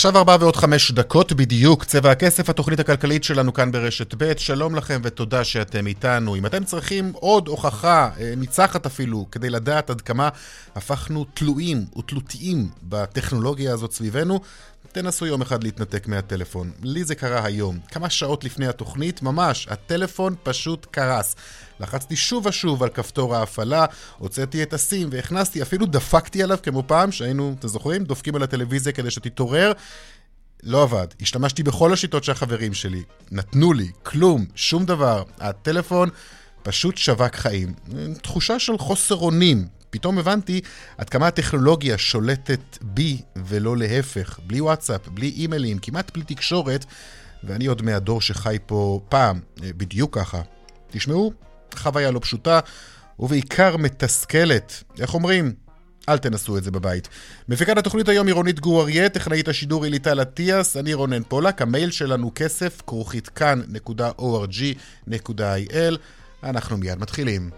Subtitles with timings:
[0.00, 4.74] עכשיו ארבע ועוד חמש דקות בדיוק, צבע הכסף, התוכנית הכלכלית שלנו כאן ברשת ב', שלום
[4.74, 6.36] לכם ותודה שאתם איתנו.
[6.36, 10.28] אם אתם צריכים עוד הוכחה, אה, ניצחת אפילו, כדי לדעת עד כמה
[10.76, 14.40] הפכנו תלויים ותלותיים בטכנולוגיה הזאת סביבנו,
[14.92, 16.70] תנסו יום אחד להתנתק מהטלפון.
[16.82, 17.78] לי זה קרה היום.
[17.88, 21.36] כמה שעות לפני התוכנית, ממש, הטלפון פשוט קרס.
[21.80, 23.86] לחצתי שוב ושוב על כפתור ההפעלה,
[24.18, 28.04] הוצאתי את הסים והכנסתי, אפילו דפקתי עליו כמו פעם, שהיינו, אתם זוכרים?
[28.04, 29.72] דופקים על הטלוויזיה כדי שתתעורר.
[30.62, 31.06] לא עבד.
[31.20, 33.02] השתמשתי בכל השיטות של החברים שלי.
[33.30, 35.22] נתנו לי, כלום, שום דבר.
[35.38, 36.08] הטלפון
[36.62, 37.74] פשוט שווק חיים.
[38.22, 39.79] תחושה של חוסר אונים.
[39.90, 40.60] פתאום הבנתי
[40.98, 44.40] עד כמה הטכנולוגיה שולטת בי ולא להפך.
[44.46, 46.84] בלי וואטסאפ, בלי אימיילים, כמעט בלי תקשורת,
[47.44, 50.40] ואני עוד מהדור שחי פה פעם, בדיוק ככה.
[50.90, 51.32] תשמעו,
[51.74, 52.60] חוויה לא פשוטה,
[53.18, 54.82] ובעיקר מתסכלת.
[55.00, 55.52] איך אומרים?
[56.08, 57.08] אל תנסו את זה בבית.
[57.48, 61.62] מפיקת התוכנית היום היא רונית גור אריה, טכנאית השידור היא ליטל אטיאס, אני רונן פולק,
[61.62, 64.74] המייל שלנו כסף, כרוכית כאן.org.il.
[66.42, 67.50] אנחנו מיד מתחילים.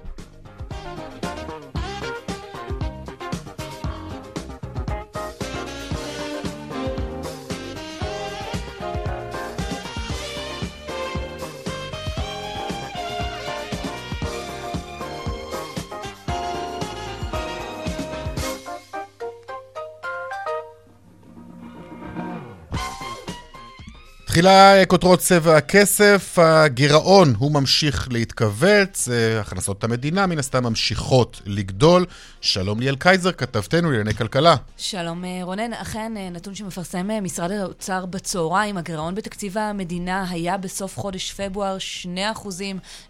[24.33, 31.41] תחילה אה, כותרות צבע הכסף, הגירעון הוא ממשיך להתכווץ, אה, הכנסות המדינה מן הסתם ממשיכות
[31.47, 32.07] לגדול.
[32.41, 34.57] שלום ליאל קייזר, כתבתנו לענייני כלכלה.
[34.77, 41.33] שלום אה, רונן, אכן נתון שמפרסם משרד האוצר בצהריים, הגירעון בתקציב המדינה היה בסוף חודש
[41.33, 42.49] פברואר 2%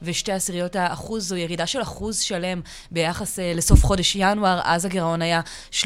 [0.03, 2.61] ו-2 עשיריות האחוז, זו ירידה של אחוז שלם
[2.91, 5.41] ביחס לסוף חודש ינואר, אז הגירעון היה
[5.73, 5.85] 3%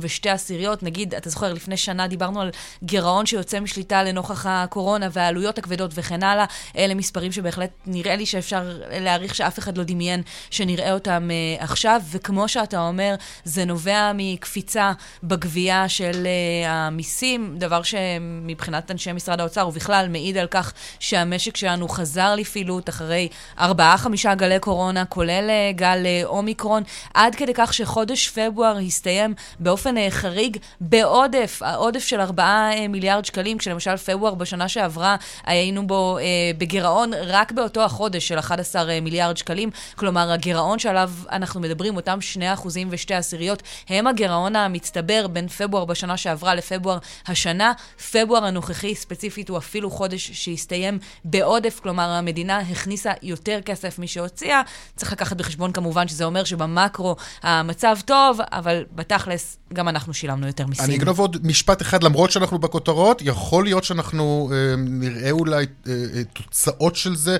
[0.00, 0.82] ו-2 עשיריות.
[0.82, 2.50] נגיד, אתה זוכר, לפני שנה דיברנו על
[2.84, 6.44] גירעון שיוצא משליטה לנוכח הקורונה והעלויות הכבדות וכן הלאה,
[6.76, 12.00] אלה מספרים שבהחלט נראה לי שאפשר להעריך שאף אחד לא דמיין שנראה אותם uh, עכשיו,
[12.10, 13.14] וכמו שאתה אומר,
[13.44, 14.92] זה נובע מקפיצה
[15.22, 21.88] בגבייה של uh, המיסים, דבר שמבחינת אנשי משרד האוצר ובכלל מעיד על כך שהמשק שלנו
[21.88, 26.82] חזר לפעילות אחרי ארבעה-חמישה גלי קורונה, כולל uh, גל uh, אומיקרון,
[27.14, 33.24] עד כדי כך שחודש פברואר הסתיים באופן uh, חריג בעודף, העודף של ארבעה uh, מיליארד
[33.24, 36.24] שקלים, כשלמשל פברואר בשנה שעברה היינו בו אה,
[36.58, 39.70] בגירעון רק באותו החודש של 11 אה, מיליארד שקלים.
[39.96, 42.18] כלומר, הגירעון שעליו אנחנו מדברים, אותם
[42.58, 47.72] 2% ושתי עשיריות, הם הגירעון המצטבר בין פברואר בשנה שעברה לפברואר השנה.
[48.10, 54.62] פברואר הנוכחי ספציפית הוא אפילו חודש שהסתיים בעודף, כלומר, המדינה הכניסה יותר כסף משהוציאה.
[54.96, 60.66] צריך לקחת בחשבון כמובן שזה אומר שבמקרו המצב טוב, אבל בתכלס גם אנחנו שילמנו יותר
[60.66, 60.84] מיסים.
[60.84, 65.92] אני אגנוב עוד משפט אחד, למרות שאנחנו בכותרות, יכול להיות שאנחנו אה, נראה אולי אה,
[65.92, 67.36] אה, תוצאות של זה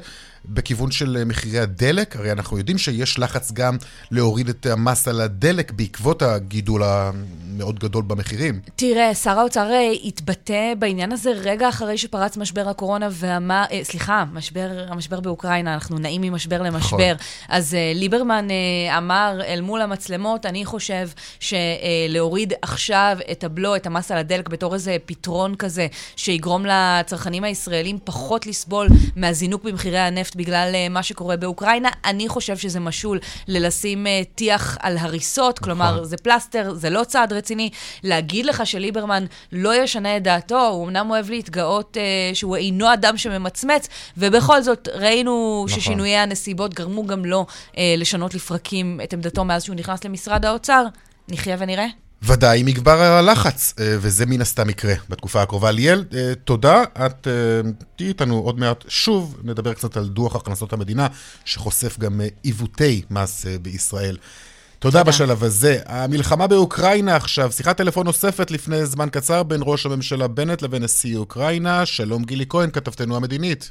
[0.49, 2.17] בכיוון של אה, מחירי הדלק?
[2.17, 3.77] הרי אנחנו יודעים שיש לחץ גם
[4.11, 8.61] להוריד את המס על הדלק בעקבות הגידול המאוד גדול במחירים.
[8.77, 14.25] תראה, שר האוצר אה, התבטא בעניין הזה רגע אחרי שפרץ משבר הקורונה ואמר, אה, סליחה,
[14.33, 16.97] משבר, המשבר באוקראינה, אנחנו נעים ממשבר למשבר.
[16.97, 17.27] נכון.
[17.49, 21.09] אז אה, ליברמן אה, אמר אל מול המצלמות, אני חושב
[21.41, 25.87] שלהוריד עכשיו את הבלו, את המס על הדלק, בתור איזה פתרון כזה,
[26.17, 30.38] שיגרום לצרכנים הישראלים פחות לסבול מהזינוק במחירי הנפט.
[30.38, 31.88] בגלל uh, מה שקורה באוקראינה.
[32.04, 33.19] אני חושב שזה משול
[33.49, 35.64] ללשים uh, טיח על הריסות, נכון.
[35.64, 37.70] כלומר, זה פלסטר, זה לא צעד רציני.
[38.05, 43.17] להגיד לך שליברמן לא ישנה את דעתו, הוא אמנם אוהב להתגאות uh, שהוא אינו אדם
[43.17, 45.81] שממצמץ, ובכל זאת ראינו נכון.
[45.81, 47.46] ששינויי הנסיבות גרמו גם לו
[47.96, 50.84] לשנות לפרקים את עמדתו מאז שהוא נכנס למשרד האוצר.
[51.29, 52.07] נחיה ונראה.
[52.23, 55.70] ודאי, אם יגבר הלחץ, אה, וזה מן הסתם יקרה בתקופה הקרובה.
[55.70, 56.82] ליאל, אה, תודה.
[57.06, 61.06] את אה, תהיי איתנו עוד מעט שוב, נדבר קצת על דוח הכנסות המדינה,
[61.44, 64.17] שחושף גם עיוותי מס בישראל.
[64.79, 65.79] תודה בשלב הזה.
[65.87, 71.17] המלחמה באוקראינה עכשיו, שיחת טלפון נוספת לפני זמן קצר בין ראש הממשלה בנט לבין נשיא
[71.17, 71.87] אוקראינה.
[71.87, 73.70] שלום גילי כהן, כתבתנו המדינית.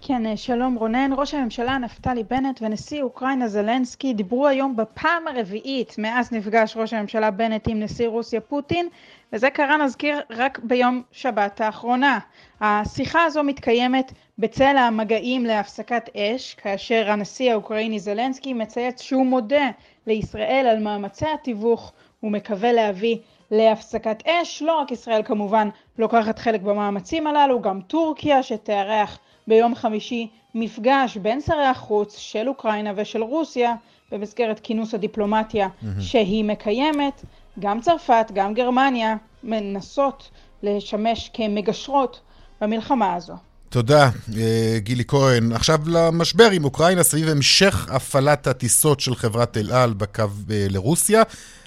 [0.00, 1.10] כן, אה, שלום רונן.
[1.16, 7.30] ראש הממשלה נפתלי בנט ונשיא אוקראינה זלנסקי דיברו היום בפעם הרביעית מאז נפגש ראש הממשלה
[7.30, 8.88] בנט עם נשיא רוסיה פוטין,
[9.32, 12.18] וזה קרה נזכיר רק ביום שבת האחרונה.
[12.60, 19.70] השיחה הזו מתקיימת בצל המגעים להפסקת אש, כאשר הנשיא האוקראיני זלנסקי מצייץ שהוא מודה
[20.06, 21.92] לישראל על מאמצי התיווך
[22.22, 23.16] ומקווה להביא
[23.50, 24.62] להפסקת אש.
[24.62, 25.68] לא רק ישראל כמובן
[25.98, 32.92] לוקחת חלק במאמצים הללו, גם טורקיה שתארח ביום חמישי מפגש בין שרי החוץ של אוקראינה
[32.96, 33.74] ושל רוסיה
[34.12, 36.00] במסגרת כינוס הדיפלומטיה mm-hmm.
[36.00, 37.24] שהיא מקיימת.
[37.60, 40.30] גם צרפת, גם גרמניה מנסות
[40.62, 42.20] לשמש כמגשרות
[42.60, 43.34] במלחמה הזו.
[43.68, 45.52] תודה, אה, גילי כהן.
[45.52, 51.22] עכשיו למשבר עם אוקראינה סביב המשך הפעלת הטיסות של חברת אל על בקו אה, לרוסיה.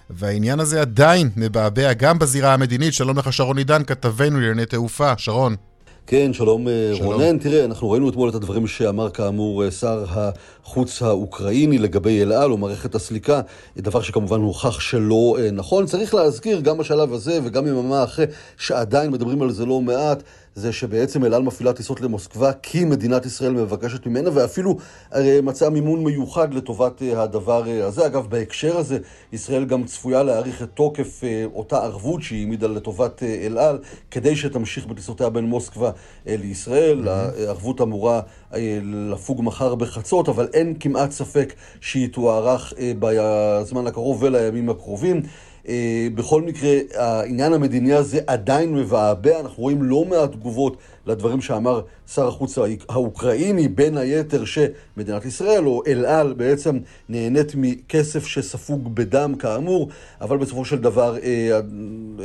[0.09, 2.93] והעניין הזה עדיין מבעבע גם בזירה המדינית.
[2.93, 5.13] שלום לך, שרון עידן, כתבנו לענייני תעופה.
[5.17, 5.55] שרון.
[6.11, 7.37] כן, שלום, אה, שלום רונן.
[7.37, 12.51] תראה, אנחנו ראינו אתמול את הדברים שאמר כאמור אה, שר החוץ האוקראיני לגבי אל על
[12.51, 13.41] ומערכת הסליקה,
[13.77, 15.85] דבר שכמובן הוכח שלא אה, נכון.
[15.85, 18.25] צריך להזכיר גם בשלב הזה וגם יממה אחרי,
[18.57, 20.23] שעדיין מדברים על זה לא מעט,
[20.55, 24.77] זה שבעצם אל על מפעילה טיסות למוסקבה כי מדינת ישראל מבקשת ממנה, ואפילו
[25.43, 28.05] מצאה מימון מיוחד לטובת הדבר הזה.
[28.05, 28.97] אגב, בהקשר הזה,
[29.33, 31.21] ישראל גם צפויה להאריך את תוקף
[31.55, 33.79] אותה ערבות שהיא העמידה לטובת אל על,
[34.11, 35.91] כדי שתמשיך בטיסותיה בין מוסקבה
[36.25, 37.07] לישראל.
[37.07, 37.09] Mm-hmm.
[37.09, 38.21] הערבות אמורה
[38.83, 45.21] לפוג מחר בחצות, אבל אין כמעט ספק שהיא תוארך בזמן הקרוב ולימים הקרובים.
[45.69, 51.81] אה, בכל מקרה, העניין המדיני הזה עדיין מבעבע, אנחנו רואים לא מעט תגובות לדברים שאמר
[52.13, 52.57] שר החוץ
[52.89, 56.79] האוקראיני, בין היתר שמדינת ישראל או אל על בעצם
[57.09, 59.89] נהנית מכסף שספוג בדם כאמור,
[60.21, 61.59] אבל בסופו של דבר אה,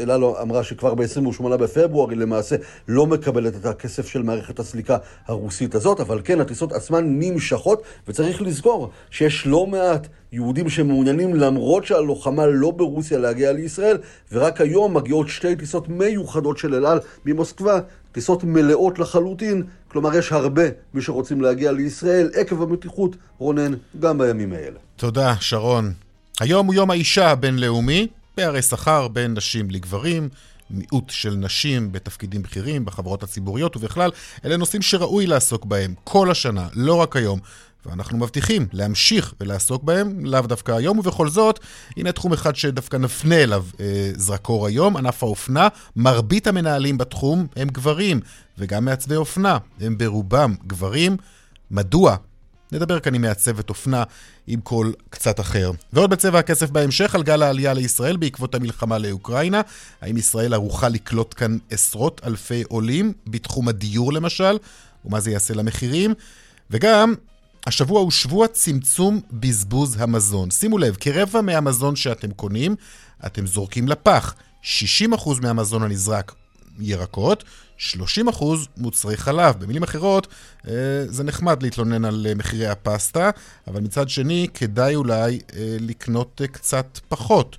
[0.02, 2.56] אל על אמרה שכבר ב-28 בפברואר היא למעשה
[2.88, 4.96] לא מקבלת את הכסף של מערכת הסליקה
[5.26, 11.84] הרוסית הזאת, אבל כן, הטיסות עצמן נמשכות, וצריך לזכור שיש לא מעט יהודים שמעוניינים למרות
[11.84, 13.98] שהלוחמה לא ברוסיה להגיע לישראל,
[14.32, 17.80] ורק היום מגיעות שתי טיסות מיוחדות של אל על ממוסקבה
[18.14, 19.62] טיסות מלאות לחלוטין,
[19.94, 20.62] כלומר יש הרבה
[20.94, 24.78] מי שרוצים להגיע לישראל עקב המתיחות, רונן, גם בימים האלה.
[24.96, 25.92] תודה, שרון.
[26.40, 30.28] היום הוא יום האישה הבינלאומי, פערי שכר בין נשים לגברים,
[30.70, 34.10] מיעוט של נשים בתפקידים בכירים, בחברות הציבוריות ובכלל,
[34.44, 37.38] אלה נושאים שראוי לעסוק בהם כל השנה, לא רק היום.
[37.86, 41.60] ואנחנו מבטיחים להמשיך ולעסוק בהם, לאו דווקא היום, ובכל זאת,
[41.96, 45.68] הנה תחום אחד שדווקא נפנה אליו אה, זרקור היום, ענף האופנה.
[45.96, 48.20] מרבית המנהלים בתחום הם גברים,
[48.58, 51.16] וגם מעצבי אופנה הם ברובם גברים.
[51.70, 52.16] מדוע?
[52.72, 54.02] נדבר כאן עם מעצבת אופנה
[54.46, 55.70] עם קול קצת אחר.
[55.92, 59.60] ועוד בצבע הכסף בהמשך על גל העלייה לישראל בעקבות המלחמה לאוקראינה.
[60.00, 64.58] האם ישראל ערוכה לקלוט כאן עשרות אלפי עולים בתחום הדיור למשל?
[65.04, 66.14] ומה זה יעשה למחירים?
[66.70, 67.14] וגם
[67.66, 70.50] השבוע הוא שבוע צמצום בזבוז המזון.
[70.50, 72.76] שימו לב, כרבע מהמזון שאתם קונים,
[73.26, 74.34] אתם זורקים לפח.
[74.62, 74.66] 60%
[75.42, 76.34] מהמזון הנזרק
[76.78, 77.44] ירקות,
[77.78, 77.84] 30%
[78.76, 79.54] מוצרי חלב.
[79.58, 80.26] במילים אחרות,
[80.68, 80.72] אה,
[81.06, 83.30] זה נחמד להתלונן על אה, מחירי הפסטה,
[83.66, 87.56] אבל מצד שני, כדאי אולי אה, לקנות קצת פחות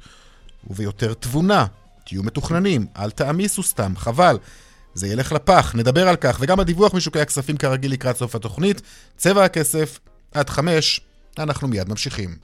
[0.67, 1.65] וביותר תבונה.
[2.05, 4.37] תהיו מתוכננים, אל תעמיסו סתם, חבל.
[4.95, 8.81] זה ילך לפח, נדבר על כך, וגם הדיווח משוקי הכספים כרגיל לקראת סוף התוכנית.
[9.17, 9.99] צבע הכסף,
[10.33, 11.01] עד חמש,
[11.37, 12.35] אנחנו מיד ממשיכים.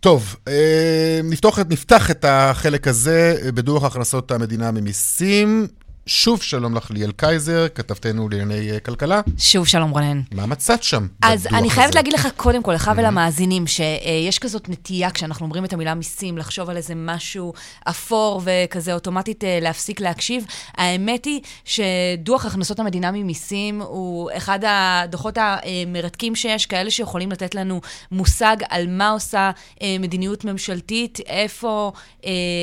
[0.00, 5.66] טוב, אה, נפתח, נפתח את החלק הזה בדוח הכנסות המדינה ממיסים.
[6.08, 9.20] שוב שלום לך ליאל קייזר, כתבתנו לענייני אה, כלכלה.
[9.38, 10.20] שוב שלום רונן.
[10.32, 15.10] מה מצאת שם אז אני חייבת להגיד לך קודם כל, לך ולמאזינים, שיש כזאת נטייה
[15.10, 17.52] כשאנחנו אומרים את המילה מיסים, לחשוב על איזה משהו
[17.84, 20.44] אפור וכזה אוטומטית אה, להפסיק להקשיב.
[20.76, 27.80] האמת היא שדוח הכנסות המדינה ממיסים הוא אחד הדוחות המרתקים שיש, כאלה שיכולים לתת לנו
[28.12, 29.50] מושג על מה עושה
[29.82, 31.92] אה, מדיניות ממשלתית, איפה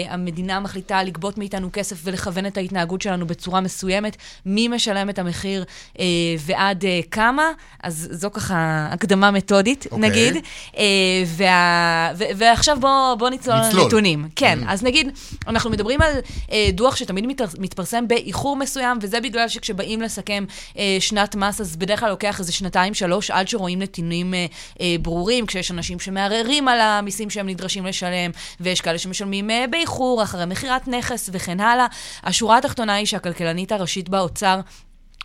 [0.09, 5.63] המדינה מחליטה לגבות מאיתנו כסף ולכוון את ההתנהגות שלנו בצורה מסוימת, מי משלם את המחיר
[5.99, 6.05] אה,
[6.39, 7.51] ועד אה, כמה,
[7.83, 9.91] אז זו ככה הקדמה מתודית, okay.
[9.91, 10.09] אוקיי.
[10.09, 10.35] נגיד.
[10.77, 10.83] אה,
[11.25, 14.27] וה, ו, ועכשיו בואו בוא נצלול לנתונים.
[14.35, 14.71] כן, mm.
[14.71, 15.11] אז נגיד,
[15.47, 16.11] אנחנו מדברים על
[16.51, 20.45] אה, דוח שתמיד מת, מתפרסם באיחור מסוים, וזה בגלל שכשבאים לסכם
[20.77, 24.45] אה, שנת מס, אז בדרך כלל לוקח איזה שנתיים-שלוש עד שרואים נתונים אה,
[24.81, 30.23] אה, ברורים, כשיש אנשים שמערערים על המיסים שהם נדרשים לשלם, ויש כאלה שמשלמים אה, באיחור,
[30.23, 31.85] אחרי מכירת נכס וכן הלאה.
[32.23, 33.19] השורה התחתונה היא שה...
[33.25, 34.59] הכלכלנית הראשית באוצר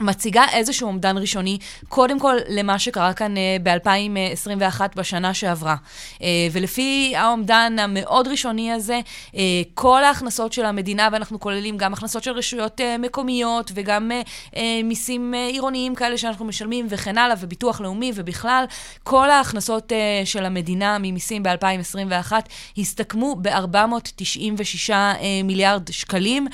[0.01, 5.77] מציגה איזשהו אומדן ראשוני, קודם כל למה שקרה כאן uh, ב-2021, בשנה שעברה.
[6.15, 6.21] Uh,
[6.53, 9.01] ולפי האומדן המאוד ראשוני הזה,
[9.33, 9.37] uh,
[9.75, 14.11] כל ההכנסות של המדינה, ואנחנו כוללים גם הכנסות של רשויות מקומיות, וגם
[14.85, 18.65] מיסים עירוניים כאלה שאנחנו משלמים, וכן הלאה, וביטוח לאומי, ובכלל,
[19.03, 19.93] כל ההכנסות
[20.25, 22.33] של המדינה ממיסים ב-2021
[22.79, 24.93] הסתכמו ב-496 uh,
[25.45, 26.47] מיליארד שקלים,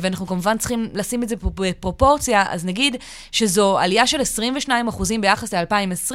[0.00, 2.81] ואנחנו כמובן צריכים לשים את זה בפרופורציה, אז נגיד...
[2.82, 2.96] נגיד
[3.32, 6.14] שזו עלייה של 22 אחוזים ביחס ל-2020,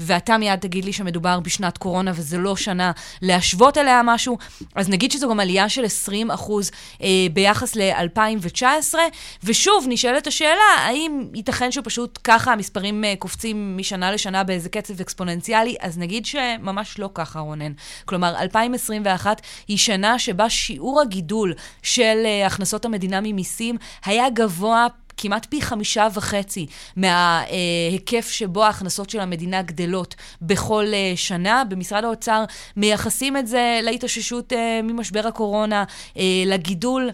[0.00, 2.92] ואתה מיד תגיד לי שמדובר בשנת קורונה וזה לא שנה
[3.22, 4.38] להשוות אליה משהו,
[4.74, 6.70] אז נגיד שזו גם עלייה של 20 אחוז
[7.02, 8.94] אה, ביחס ל-2019,
[9.44, 15.76] ושוב, נשאלת השאלה, האם ייתכן שפשוט ככה המספרים אה, קופצים משנה לשנה באיזה קצב אקספוננציאלי?
[15.80, 17.72] אז נגיד שממש לא ככה, רונן.
[18.04, 25.46] כלומר, 2021 היא שנה שבה שיעור הגידול של אה, הכנסות המדינה ממיסים היה גבוה כמעט
[25.50, 31.62] פי חמישה וחצי מההיקף שבו ההכנסות של המדינה גדלות בכל אה, שנה.
[31.68, 32.44] במשרד האוצר
[32.76, 35.84] מייחסים את זה להתאוששות אה, ממשבר הקורונה,
[36.16, 37.10] אה, לגידול.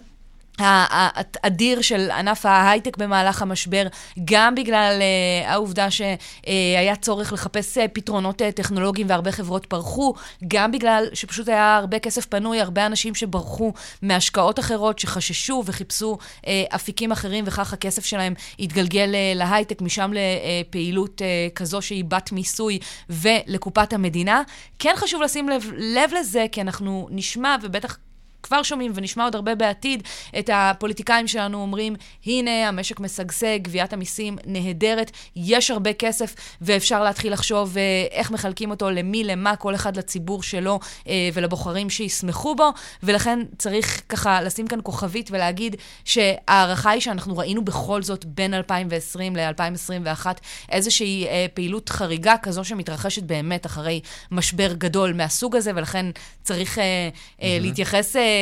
[0.59, 3.87] האדיר של ענף ההייטק במהלך המשבר,
[4.25, 10.13] גם בגלל uh, העובדה שהיה uh, צורך לחפש uh, פתרונות uh, טכנולוגיים והרבה חברות פרחו,
[10.47, 16.45] גם בגלל שפשוט היה הרבה כסף פנוי, הרבה אנשים שברחו מהשקעות אחרות, שחששו וחיפשו uh,
[16.75, 22.79] אפיקים אחרים, וכך הכסף שלהם התגלגל uh, להייטק, משם לפעילות uh, כזו שהיא בת מיסוי
[23.09, 24.41] ולקופת המדינה.
[24.79, 27.97] כן חשוב לשים לב, לב לזה, כי אנחנו נשמע, ובטח
[28.43, 30.03] כבר שומעים ונשמע עוד הרבה בעתיד
[30.39, 31.95] את הפוליטיקאים שלנו אומרים,
[32.25, 38.71] הנה, המשק משגשג, גביית המיסים נהדרת, יש הרבה כסף ואפשר להתחיל לחשוב אה, איך מחלקים
[38.71, 42.69] אותו, למי, למה, כל אחד לציבור שלו אה, ולבוחרים שישמחו בו,
[43.03, 49.35] ולכן צריך ככה לשים כאן כוכבית ולהגיד שההערכה היא שאנחנו ראינו בכל זאת בין 2020
[49.35, 50.25] ל-2021
[50.69, 56.05] איזושהי אה, פעילות חריגה כזו שמתרחשת באמת אחרי משבר גדול מהסוג הזה, ולכן
[56.43, 57.41] צריך mm-hmm.
[57.61, 58.32] להתייחס אה,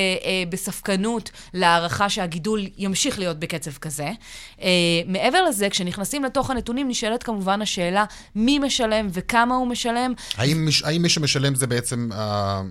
[0.49, 4.09] בספקנות להערכה שהגידול ימשיך להיות בקצב כזה.
[4.61, 4.69] אה,
[5.07, 8.05] מעבר לזה, כשנכנסים לתוך הנתונים, נשאלת כמובן השאלה
[8.35, 10.13] מי משלם וכמה הוא משלם.
[10.37, 12.61] האם, האם מי שמשלם זה בעצם, אה,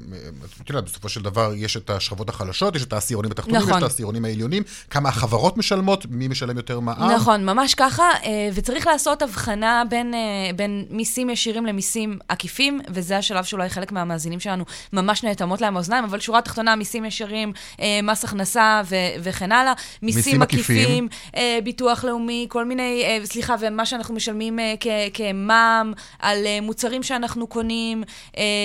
[0.62, 3.73] אתה יודע, בסופו של דבר יש את השכבות החלשות, יש את העשירונים התחתונים, נכון.
[3.73, 7.11] יש את העשירונים העליונים, כמה החברות משלמות, מי משלם יותר מע"מ.
[7.11, 13.19] נכון, ממש ככה, אה, וצריך לעשות הבחנה בין, אה, בין מיסים ישירים למיסים עקיפים, וזה
[13.19, 18.00] השלב שאולי חלק מהמאזינים שלנו ממש נאטמות להם האוזניים, אבל שורה תחתונה, מיסים ישירים, אה,
[18.02, 19.73] מס הכנסה ו- וכן הלאה.
[20.02, 25.93] מיסים, מיסים עקיפים, אה, ביטוח לאומי, כל מיני, אה, סליחה, ומה שאנחנו משלמים כ- כמע"מ
[26.19, 28.02] על מוצרים שאנחנו קונים,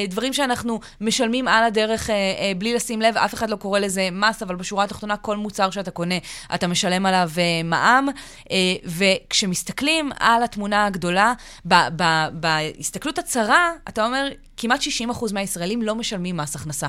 [0.09, 2.09] דברים שאנחנו משלמים על הדרך
[2.57, 5.91] בלי לשים לב, אף אחד לא קורא לזה מס, אבל בשורה התחתונה, כל מוצר שאתה
[5.91, 6.15] קונה,
[6.55, 7.29] אתה משלם עליו
[7.63, 8.07] מע"מ.
[8.85, 11.33] וכשמסתכלים על התמונה הגדולה,
[11.65, 16.87] ב- ב- בהסתכלות הצרה, אתה אומר, כמעט 60% מהישראלים לא משלמים מס הכנסה.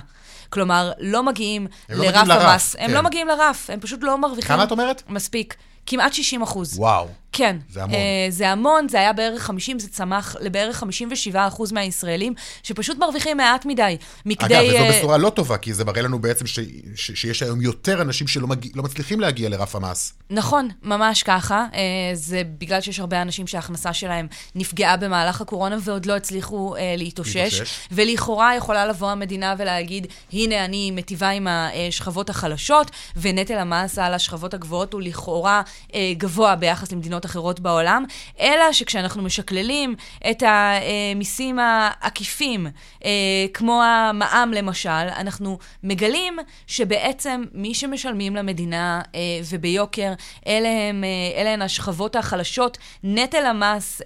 [0.50, 2.76] כלומר, לא מגיעים לא לרף לא המס.
[2.76, 2.84] כן.
[2.84, 4.56] הם לא מגיעים לרף, הם פשוט לא מרוויחים...
[4.56, 5.02] כמה את אומרת?
[5.08, 5.56] מספיק.
[5.86, 6.78] כמעט 60 אחוז.
[6.78, 7.08] וואו.
[7.36, 7.56] כן.
[7.68, 7.94] זה המון.
[7.94, 13.36] Uh, זה המון, זה היה בערך 50, זה צמח לבערך 57 אחוז מהישראלים, שפשוט מרוויחים
[13.36, 13.96] מעט מדי.
[14.26, 14.56] מכדי...
[14.56, 16.58] אגב, וזו uh, בשורה לא טובה, כי זה מראה לנו בעצם ש,
[16.94, 20.12] ש, שיש היום יותר אנשים שלא מגיע, לא מצליחים להגיע לרף המס.
[20.30, 21.66] נכון, ממש ככה.
[21.72, 21.76] Uh,
[22.14, 27.36] זה בגלל שיש הרבה אנשים שההכנסה שלהם נפגעה במהלך הקורונה ועוד לא הצליחו uh, להתאושש.
[27.36, 27.88] להתאושש.
[27.92, 34.54] ולכאורה יכולה לבוא המדינה ולהגיד, הנה, אני מטיבה עם השכבות החלשות, ונטל המס על השכבות
[34.54, 38.04] הגבוהות הוא לכאורה uh, גבוה ביחס למדינות אחרות בעולם,
[38.40, 39.94] אלא שכשאנחנו משקללים
[40.30, 42.66] את המיסים העקיפים,
[43.04, 43.10] אה,
[43.54, 50.12] כמו המע"מ למשל, אנחנו מגלים שבעצם מי שמשלמים למדינה אה, וביוקר,
[50.46, 52.78] אלה, הם, אה, אלה הן השכבות החלשות.
[53.04, 54.02] נטל המס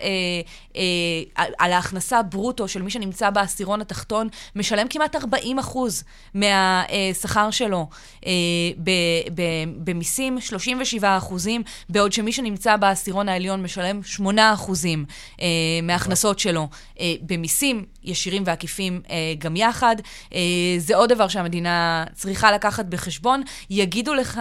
[1.59, 7.89] על ההכנסה הברוטו של מי שנמצא בעשירון התחתון משלם כמעט 40 אחוז מהשכר שלו
[9.85, 14.21] במיסים, 37 אחוזים, בעוד שמי שנמצא בעשירון העליון משלם 8%
[15.41, 15.47] אה,
[15.83, 16.69] מההכנסות שלו
[17.01, 19.97] אה, במיסים ישירים ועקיפים אה, גם יחד.
[20.35, 20.41] אה,
[20.79, 23.43] זה עוד דבר שהמדינה צריכה לקחת בחשבון.
[23.71, 24.41] יגידו לך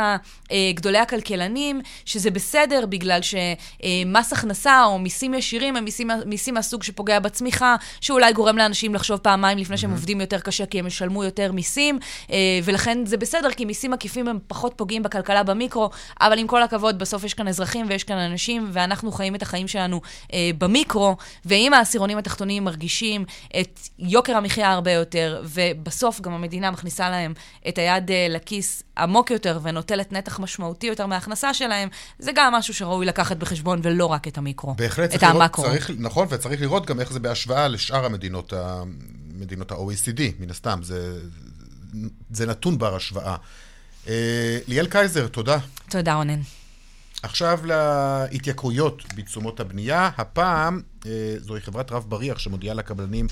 [0.51, 6.83] אה, גדולי הכלכלנים שזה בסדר בגלל שמס הכנסה או מיסים ישירים הם מיסים, מיסים מהסוג
[6.83, 11.23] שפוגע בצמיחה, שאולי גורם לאנשים לחשוב פעמיים לפני שהם עובדים יותר קשה כי הם ישלמו
[11.23, 11.99] יותר מיסים,
[12.31, 15.89] אה, ולכן זה בסדר כי מיסים עקיפים הם פחות פוגעים בכלכלה במיקרו,
[16.21, 19.67] אבל עם כל הכבוד, בסוף יש כאן אזרחים ויש כאן אנשים, ואנחנו חיים את החיים
[19.67, 20.01] שלנו
[20.33, 23.25] אה, במיקרו, ואם העשירונים התחתונים מרגישים
[23.61, 27.33] את יוקר המחיה הרבה יותר, ובסוף גם המדינה מכניסה להם
[27.67, 31.89] את היד אה, לכיס עמוק יותר ונוטלת נתח משמעותי יותר מההכנסה שלהם,
[32.19, 35.63] זה גם משהו שראוי לקחת בחשבון ולא רק את המיקרו, בהחלט את המקרו.
[35.63, 38.53] צריך, נכון, וצריך לראות גם איך זה בהשוואה לשאר המדינות,
[39.33, 41.19] מדינות ה-OECD, מן הסתם, זה,
[42.31, 43.35] זה נתון בר השוואה.
[44.07, 45.57] אה, ליאל קייזר, תודה.
[45.89, 46.39] תודה, רונן.
[47.23, 50.09] עכשיו להתייקרויות בתשומות הבנייה.
[50.17, 50.81] הפעם
[51.37, 53.27] זוהי חברת רב בריח שמודיעה לקבלנים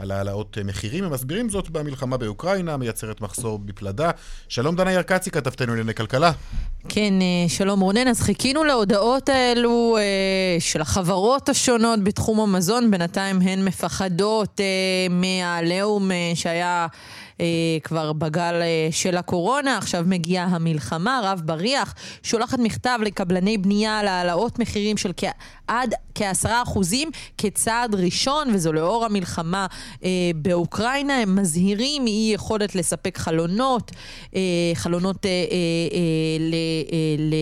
[0.00, 1.04] על העלאות אה, מחירים.
[1.04, 4.10] הם מסבירים זאת במלחמה באוקראינה, מייצרת מחסור בפלדה.
[4.48, 6.32] שלום דנה ירקצי, כתבתנו לענייני כלכלה.
[6.88, 8.08] כן, אה, שלום רונן.
[8.08, 12.90] אז חיכינו להודעות האלו אה, של החברות השונות בתחום המזון.
[12.90, 14.66] בינתיים הן מפחדות אה,
[15.10, 16.98] מהעליהום אה, שהיה אה,
[17.82, 19.78] כבר בגל אה, של הקורונה.
[19.78, 21.20] עכשיו מגיעה המלחמה.
[21.24, 25.24] רב בריח שולחת מכתב לקבלני בנייה על העלאות מחירים של כ-
[25.68, 29.66] עד כעשרה אחוזים כצעד ראשון, וזו לאור המלחמה
[30.04, 31.18] אה, באוקראינה.
[31.22, 33.90] הם מזהירים מאי יכולת לספק חלונות,
[34.34, 34.40] אה,
[34.74, 35.36] חלונות אה, אה,
[35.92, 35.98] אה,
[36.40, 36.54] ל...
[36.92, 37.34] אה, ל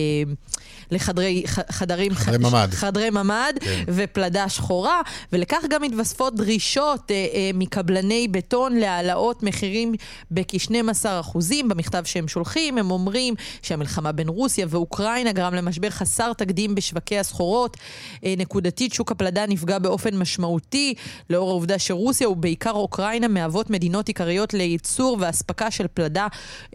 [0.91, 2.67] לחדרי חדרים, חדרי ממ"ד.
[2.71, 3.83] חדרי ממ"ד כן.
[3.87, 5.01] ופלדה שחורה,
[5.33, 9.93] ולכך גם מתווספות דרישות אה, אה, מקבלני בטון להעלאות מחירים
[10.31, 11.69] בכ-12 אחוזים.
[11.69, 17.77] במכתב שהם שולחים, הם אומרים שהמלחמה בין רוסיה ואוקראינה גרם למשבר חסר תקדים בשווקי הסחורות.
[18.23, 20.93] אה, נקודתית, שוק הפלדה נפגע באופן משמעותי,
[21.29, 26.27] לאור העובדה שרוסיה ובעיקר אוקראינה מהוות מדינות עיקריות לייצור ואספקה של פלדה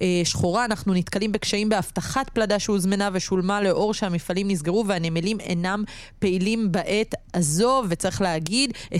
[0.03, 0.65] אה, שחורה.
[0.65, 5.85] אנחנו נתקלים בקשיים באבטחת פלדה שהוזמנה ושולמה לאור שהמפעלים נסגרו והנמלים אינם
[6.19, 8.97] פעילים בעת הזו, וצריך להגיד, 20%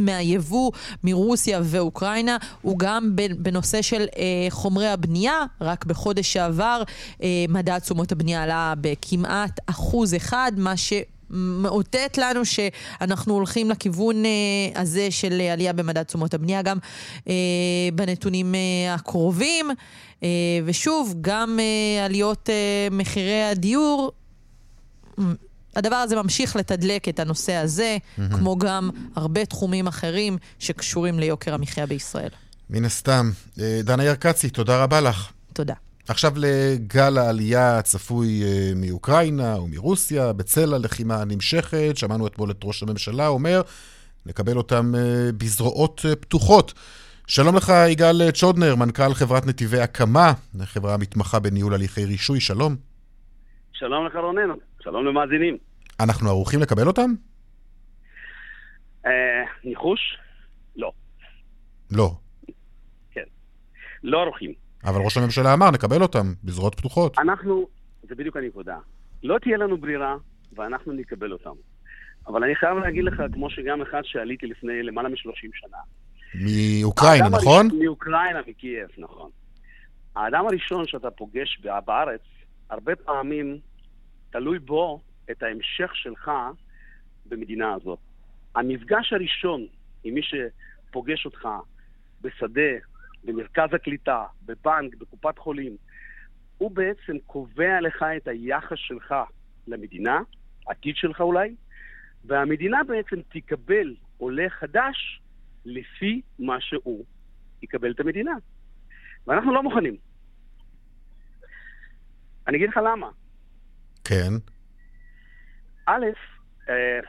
[0.00, 0.72] מהיבוא
[1.04, 5.44] מרוסיה ואוקראינה הוא גם בנושא של אה, חומרי הבנייה.
[5.60, 6.82] רק בחודש שעבר
[7.22, 10.92] אה, מדד תשומות הבנייה עלה בכמעט אחוז אחד, מה ש...
[11.30, 14.30] מאותת לנו שאנחנו הולכים לכיוון אה,
[14.80, 16.78] הזה של עלייה במדד תשומות הבנייה, גם
[17.28, 17.34] אה,
[17.94, 19.70] בנתונים אה, הקרובים.
[20.22, 20.28] אה,
[20.64, 24.12] ושוב, גם אה, עליות אה, מחירי הדיור,
[25.76, 28.36] הדבר הזה ממשיך לתדלק את הנושא הזה, mm-hmm.
[28.36, 32.30] כמו גם הרבה תחומים אחרים שקשורים ליוקר המחיה בישראל.
[32.70, 33.30] מן הסתם.
[33.84, 35.32] דנה ירקצי, תודה רבה לך.
[35.52, 35.74] תודה.
[36.08, 38.42] עכשיו לגל העלייה הצפוי
[38.76, 41.92] מאוקראינה ומרוסיה, בצל הלחימה הנמשכת.
[41.94, 43.62] שמענו אתמול את ראש הממשלה אומר,
[44.26, 44.92] נקבל אותם
[45.36, 46.74] בזרועות פתוחות.
[47.28, 50.32] שלום לך, יגאל צ'ודנר, מנכ"ל חברת נתיבי הקמה,
[50.64, 52.76] חברה המתמחה בניהול הליכי רישוי, שלום.
[53.72, 54.48] שלום לך רונן,
[54.80, 55.56] שלום למאזינים.
[56.00, 57.10] אנחנו ערוכים לקבל אותם?
[59.06, 59.10] אה,
[59.64, 60.00] ניחוש?
[60.76, 60.92] לא.
[61.90, 62.10] לא.
[64.02, 64.52] לא ערוכים.
[64.84, 67.18] אבל ראש הממשלה אמר, נקבל אותם בזרועות פתוחות.
[67.18, 67.66] אנחנו,
[68.02, 68.76] זה בדיוק הנקודה.
[69.22, 70.16] לא תהיה לנו ברירה,
[70.52, 71.54] ואנחנו נקבל אותם.
[72.26, 75.78] אבל אני חייב להגיד לך, כמו שגם אחד שעליתי לפני למעלה מ-30 שנה.
[76.34, 77.68] מאוקראינה, נכון?
[77.82, 79.30] מאוקראינה, מקייב, נכון.
[80.16, 82.20] האדם הראשון שאתה פוגש בארץ,
[82.70, 83.58] הרבה פעמים
[84.30, 86.30] תלוי בו את ההמשך שלך
[87.26, 87.98] במדינה הזאת.
[88.54, 89.66] המפגש הראשון
[90.04, 91.48] עם מי שפוגש אותך
[92.20, 92.70] בשדה,
[93.24, 95.76] במרכז הקליטה, בבנק, בקופת חולים,
[96.58, 99.14] הוא בעצם קובע לך את היחס שלך
[99.66, 100.20] למדינה,
[100.66, 101.54] עתיד שלך אולי,
[102.24, 105.20] והמדינה בעצם תקבל עולה חדש
[105.66, 107.04] לפי מה שהוא
[107.62, 108.32] יקבל את המדינה.
[109.26, 109.96] ואנחנו לא מוכנים.
[112.48, 113.10] אני אגיד לך למה.
[114.04, 114.32] כן.
[115.86, 116.06] א',
[116.68, 117.00] אה,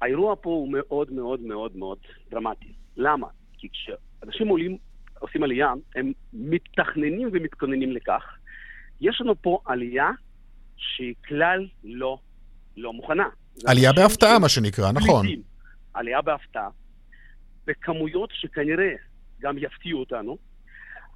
[0.00, 1.98] האירוע פה הוא מאוד מאוד מאוד מאוד
[2.30, 2.72] דרמטי.
[2.96, 3.26] למה?
[3.52, 4.78] כי כשאנשים עולים,
[5.18, 8.22] עושים עלייה, הם מתכננים ומתכוננים לכך.
[9.00, 10.10] יש לנו פה עלייה
[10.76, 12.18] שהיא כלל לא,
[12.76, 13.28] לא מוכנה.
[13.66, 15.26] עלייה בהפתעה, מה שנקרא, נכון.
[15.94, 16.68] עלייה בהפתעה,
[17.66, 18.94] בכמויות שכנראה
[19.40, 20.38] גם יפתיעו אותנו,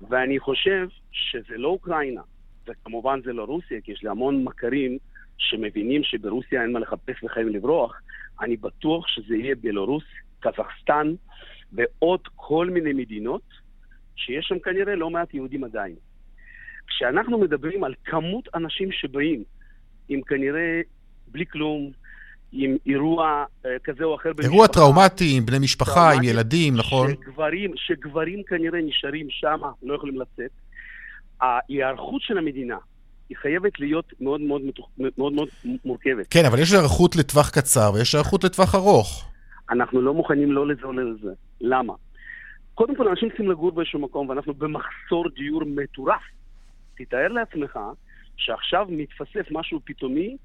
[0.08, 2.22] ואני חושב שזה לא אוקראינה,
[2.66, 4.98] וכמובן זה לא רוסיה, כי יש לי המון מכרים
[5.38, 8.00] שמבינים שברוסיה אין מה לחפש וחייבים לברוח.
[8.40, 10.04] אני בטוח שזה יהיה בלרוס,
[10.40, 11.14] קזחסטן
[11.72, 13.42] ועוד כל מיני מדינות
[14.16, 15.96] שיש שם כנראה לא מעט יהודים עדיין.
[16.86, 19.44] כשאנחנו מדברים על כמות אנשים שבאים
[20.08, 20.80] עם כנראה
[21.28, 21.92] בלי כלום,
[22.52, 27.10] עם אירוע אה, כזה או אחר במשפחה, אירוע טראומטי עם בני משפחה, עם ילדים, נכון?
[27.10, 30.50] שגברים, שגברים כנראה נשארים שם, לא יכולים לצאת.
[31.40, 32.76] ההיערכות של המדינה
[33.28, 34.62] היא חייבת להיות מאוד מאוד,
[34.98, 35.48] מאוד, מאוד
[35.84, 36.26] מורכבת.
[36.30, 39.28] כן, אבל יש היערכות לטווח קצר ויש היערכות לטווח ארוך.
[39.70, 41.32] אנחנו לא מוכנים לא לזה או לזה.
[41.60, 41.92] למה?
[42.74, 46.22] קודם כל, אנשים צריכים לגור באיזשהו מקום, ואנחנו במחסור דיור מטורף.
[46.96, 47.78] תתאר לעצמך
[48.36, 50.36] שעכשיו מתווסף משהו פתאומי,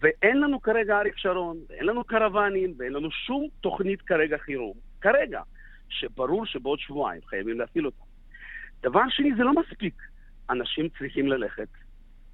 [0.00, 4.74] ואין לנו כרגע אריק שרון, ואין לנו קרוונים, ואין לנו שום תוכנית כרגע חירום.
[5.00, 5.42] כרגע.
[5.88, 8.04] שברור שבעוד שבועיים חייבים להפעיל אותם.
[8.82, 9.94] דבר שני, זה לא מספיק.
[10.50, 11.68] אנשים צריכים ללכת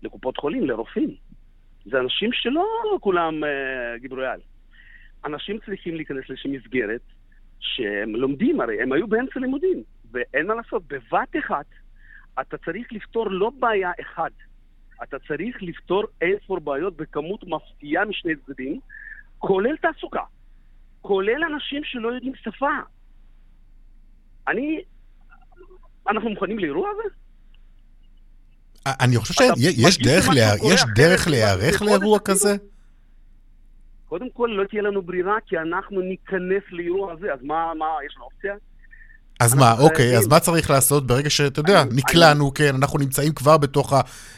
[0.02, 1.14] לקופות חולים, לרופאים.
[1.84, 2.66] זה אנשים שלא
[3.00, 4.40] כולם אה, גיבורי על.
[5.24, 7.00] אנשים צריכים להיכנס לאיזושהי מסגרת
[7.60, 11.66] שהם לומדים, הרי הם היו באמצע לימודים, ואין מה לעשות, בבת אחת
[12.40, 14.32] אתה צריך לפתור לא בעיה אחת,
[15.02, 18.80] אתה צריך לפתור אינספור בעיות בכמות מפתיעה משני צדדים,
[19.38, 20.22] כולל תעסוקה,
[21.00, 22.70] כולל אנשים שלא יודעים שפה.
[24.48, 24.80] אני...
[26.08, 27.14] אנחנו מוכנים לאירוע הזה?
[28.86, 29.98] אני חושב שיש
[30.96, 32.56] דרך להיערך לאירוע כזה?
[34.06, 38.16] קודם כל, לא תהיה לנו ברירה, כי אנחנו ניכנס לאירוע הזה, אז מה, מה יש
[38.16, 38.54] לנו אופציה?
[39.42, 41.06] אז מה, אוקיי, אז מה צריך לעשות?
[41.06, 43.92] ברגע שאתה יודע, נקלענו, כן, אנחנו נמצאים כבר בתוך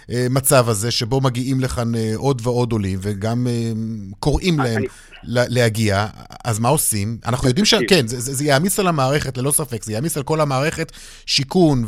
[0.08, 3.72] המצב הזה, שבו מגיעים לכאן אה, עוד ועוד עולים, וגם אה,
[4.18, 4.82] קוראים להם
[5.24, 6.06] להגיע,
[6.44, 7.18] אז מה עושים?
[7.26, 10.92] אנחנו יודעים שכן, זה יעמיס על המערכת, ללא ספק, זה יעמיס על כל המערכת
[11.26, 11.84] שיכון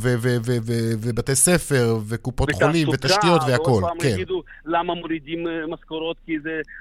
[1.03, 6.37] ובתי ספר וקופות חולים ותשתיות והכול, ועוד פעם יגידו למה מורידים אה, משכורות, כי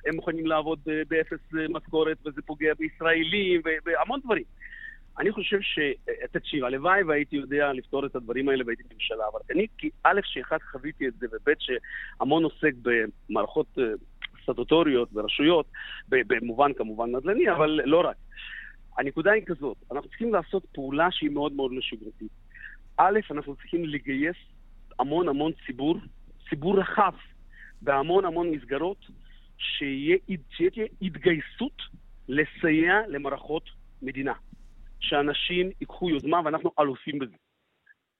[0.07, 4.43] הם מוכנים לעבוד באפס משכורת וזה פוגע בישראלים והמון דברים.
[5.19, 5.79] אני חושב ש...
[6.31, 10.57] תקשיב, הלוואי והייתי יודע לפתור את הדברים האלה והייתי ממשלה, אבל אני, כי א', שאחד
[10.71, 13.83] חוויתי את זה, וב', שהמון עוסק במערכות אה,
[14.43, 15.65] סטטוטוריות ורשויות,
[16.09, 18.15] במובן כמובן נדל"ני, אבל לא רק.
[18.97, 22.31] הנקודה היא כזאת, אנחנו צריכים לעשות פעולה שהיא מאוד מאוד משגרתית.
[22.97, 24.37] א', אנחנו צריכים לגייס
[24.99, 25.97] המון המון ציבור,
[26.49, 27.13] ציבור רחב,
[27.81, 29.05] בהמון המון מסגרות,
[29.57, 30.17] שתהיה
[31.01, 31.81] התגייסות
[32.27, 33.69] לסייע למערכות
[34.01, 34.33] מדינה.
[34.99, 37.35] שאנשים ייקחו יוזמה, ואנחנו אלופים בזה.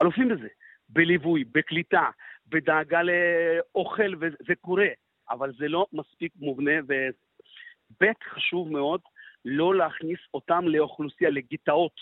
[0.01, 0.47] אלופים בזה.
[0.89, 2.09] בליווי, בקליטה,
[2.47, 4.88] בדאגה לאוכל, וזה קורה,
[5.29, 9.01] אבל זה לא מספיק מובנה, וב' חשוב מאוד,
[9.45, 11.95] לא להכניס אותם לאוכלוסייה, לגטאות,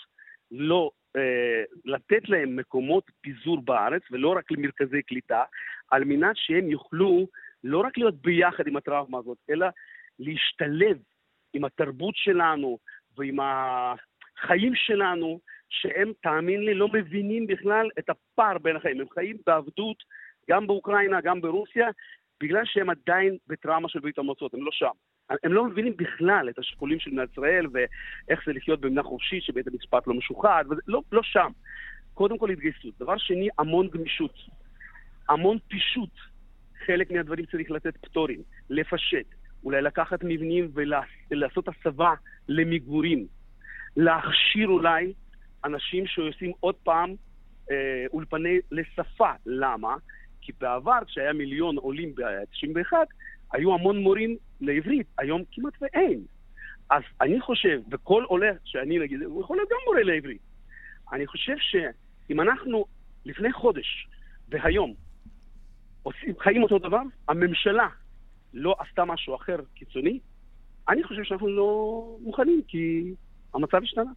[0.50, 5.42] לא אה, לתת להם מקומות פיזור בארץ, ולא רק למרכזי קליטה,
[5.90, 7.26] על מנת שהם יוכלו
[7.64, 9.66] לא רק להיות ביחד עם הטראומה הזאת, אלא
[10.18, 10.98] להשתלב
[11.52, 12.78] עם התרבות שלנו
[13.16, 13.40] ועם
[14.38, 19.00] החיים שלנו, שהם, תאמין לי, לא מבינים בכלל את הפער בין החיים.
[19.00, 19.96] הם חיים בעבדות,
[20.50, 21.88] גם באוקראינה, גם ברוסיה,
[22.40, 24.90] בגלל שהם עדיין בטראומה של ברית המועצות, הם לא שם.
[25.44, 29.66] הם לא מבינים בכלל את השיקולים של מדינת ישראל ואיך זה לחיות במדינה חופשית שבית
[29.66, 31.50] המשפט לא משוחד, ולא לא שם.
[32.14, 32.94] קודם כל התגייסות.
[32.98, 34.34] דבר שני, המון גמישות,
[35.28, 36.10] המון פישוט.
[36.86, 39.26] חלק מהדברים צריך לתת פטורים, לפשט,
[39.64, 40.70] אולי לקחת מבנים
[41.30, 42.14] ולעשות הסבה
[42.48, 43.26] למגורים.
[43.96, 45.12] להכשיר אולי
[45.64, 47.14] אנשים שעושים עוד פעם
[47.70, 49.30] אה, אולפני לשפה.
[49.46, 49.96] למה?
[50.40, 52.92] כי בעבר, כשהיה מיליון עולים ב-91,
[53.52, 56.20] היו המון מורים לעברית, היום כמעט ואין.
[56.90, 60.42] אז אני חושב, וכל עולה שאני נגיד, הוא יכול להיות גם מורה לעברית.
[61.12, 62.84] אני חושב שאם אנחנו
[63.24, 64.08] לפני חודש
[64.48, 64.94] והיום
[66.02, 67.88] עושים, חיים אותו דבר, הממשלה
[68.54, 70.18] לא עשתה משהו אחר קיצוני,
[70.88, 73.14] אני חושב שאנחנו לא מוכנים, כי
[73.54, 74.10] המצב השתנה.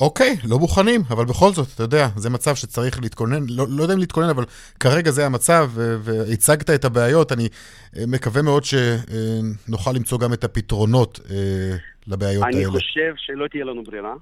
[0.00, 3.94] אוקיי, לא מוכנים, אבל בכל זאת, אתה יודע, זה מצב שצריך להתכונן, לא, לא יודע
[3.94, 4.44] אם להתכונן, אבל
[4.80, 7.48] כרגע זה המצב, והצגת את הבעיות, אני
[7.96, 12.68] אה, מקווה מאוד שנוכל למצוא גם את הפתרונות אה, לבעיות אני האלה.
[12.68, 14.14] אני חושב שלא תהיה לנו ברירה,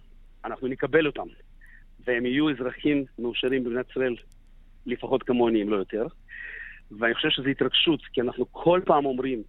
[0.45, 1.27] אנחנו נקבל אותם,
[2.07, 4.17] והם יהיו אזרחים מאושרים במדינת ישראל,
[4.87, 6.07] לפחות כמוני, אם לא יותר.
[6.99, 9.43] ואני חושב שזו התרגשות, כי אנחנו כל פעם אומרים,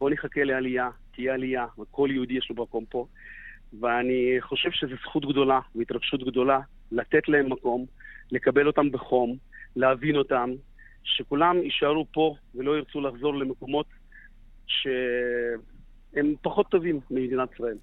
[0.00, 3.06] בוא נחכה לעלייה, תהיה עלייה, וכל יהודי יש לו מקום פה.
[3.80, 6.58] ואני חושב שזו זכות גדולה והתרגשות גדולה
[6.92, 7.86] לתת להם מקום,
[8.32, 9.36] לקבל אותם בחום,
[9.76, 10.50] להבין אותם,
[11.04, 13.86] שכולם יישארו פה ולא ירצו לחזור למקומות
[14.66, 17.76] שהם פחות טובים ממדינת ישראל.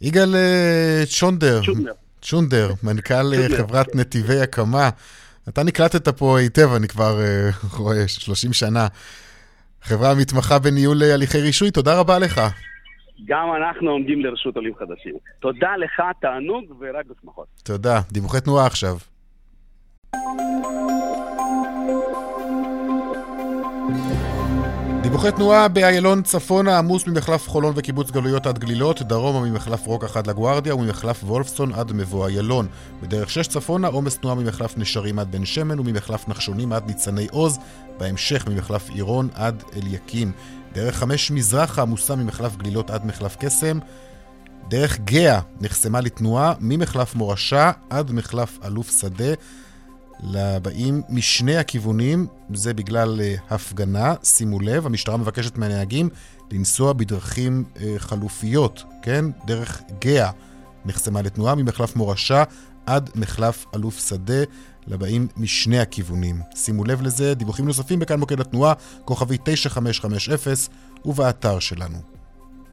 [0.00, 1.60] יגאל אה, צ'ונדר,
[2.22, 3.98] צ'ונדר, מנכ"ל אה, חברת כן.
[3.98, 4.90] נתיבי הקמה.
[5.48, 8.86] אתה נקלטת פה היטב, אני כבר אה, רואה, 30 שנה.
[9.82, 12.40] חברה מתמחה בניהול הליכי רישוי, תודה רבה לך.
[13.24, 15.14] גם אנחנו עומדים לרשות עולים חדשים.
[15.40, 17.46] תודה לך, תענוג ורק בשמחות.
[17.64, 18.00] תודה.
[18.12, 18.96] דיווחי תנועה עכשיו.
[25.02, 30.26] דיווחי תנועה באיילון צפונה עמוס ממחלף חולון וקיבוץ גלויות עד גלילות, דרומה ממחלף רוק עד
[30.26, 32.66] לגוארדיה וממחלף וולפסון עד מבוא איילון.
[33.02, 37.58] בדרך 6 צפונה עומס תנועה ממחלף נשרים עד בן שמן וממחלף נחשונים עד ניצני עוז,
[37.98, 40.32] בהמשך ממחלף עירון עד אליקים.
[40.76, 43.78] דרך חמש מזרחה עמוסה ממחלף גלילות עד מחלף קסם.
[44.68, 49.34] דרך גאה נחסמה לתנועה ממחלף מורשה עד מחלף אלוף שדה.
[50.20, 56.08] לבאים משני הכיוונים, זה בגלל uh, הפגנה, שימו לב, המשטרה מבקשת מהנהגים
[56.52, 59.24] לנסוע בדרכים uh, חלופיות, כן?
[59.46, 60.30] דרך גאה
[60.84, 62.42] נחסמה לתנועה ממחלף מורשה
[62.86, 64.42] עד מחלף אלוף שדה,
[64.86, 66.36] לבאים משני הכיוונים.
[66.54, 70.54] שימו לב לזה, דיווחים נוספים בכאן מוקד התנועה, כוכבי 9550
[71.04, 72.16] ובאתר שלנו.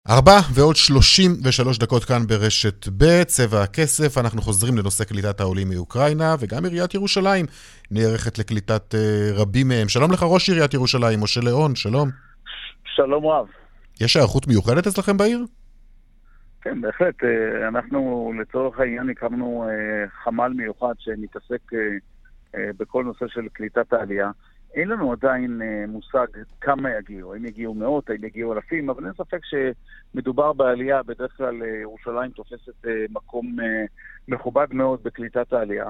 [0.10, 6.36] ארבע ועוד 33 דקות כאן ברשת ב', צבע הכסף, אנחנו חוזרים לנושא קליטת העולים מאוקראינה,
[6.40, 7.46] וגם עיריית ירושלים
[7.92, 9.90] נערכת לקליטת uh, רבים מהם.
[9.90, 12.10] שלום לך ראש עיריית ירושלים, משה ליאון, שלום.
[12.96, 13.46] שלום רב.
[14.02, 15.46] יש היערכות מיוחדת אצלכם בעיר?
[16.64, 17.24] כן, בהחלט.
[17.24, 21.62] אה, אנחנו לצורך העניין הקמנו אה, חמ"ל מיוחד שמתעסק
[22.54, 24.32] בכל נושא של קליטת העלייה.
[24.74, 26.28] אין לנו עדיין אה, מושג
[26.62, 31.64] כמה יגיעו, האם יגיעו מאות, האם יגיעו אלפים, אבל אין ספק שמדובר בעלייה, בדרך כלל
[31.64, 33.86] אה, ירושלים תופסת אה, מקום אה,
[34.28, 35.90] מכובד מאוד בקליטת העלייה.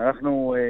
[0.00, 0.60] אנחנו אה,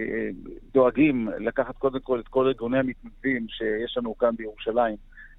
[0.00, 0.28] אה,
[0.74, 4.96] דואגים לקחת קודם כל את כל ארגוני המתנדבים שיש לנו כאן בירושלים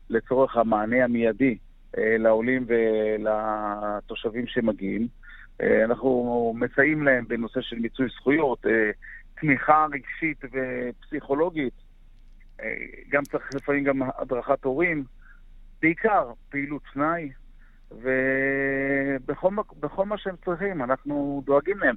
[0.10, 5.08] לצורך המענה המיידי אה, לעולים ולתושבים שמגיעים.
[5.62, 8.92] אה, אנחנו מסייעים להם בנושא של מיצוי זכויות, אה,
[9.42, 11.74] תמיכה רגשית ופסיכולוגית.
[12.62, 12.76] אה,
[13.10, 15.04] גם צריך לפעמים גם הדרכת הורים,
[15.82, 17.32] בעיקר פעילות פנאי,
[17.92, 19.52] ובכל
[20.06, 21.96] מה שהם צריכים, אנחנו דואגים להם.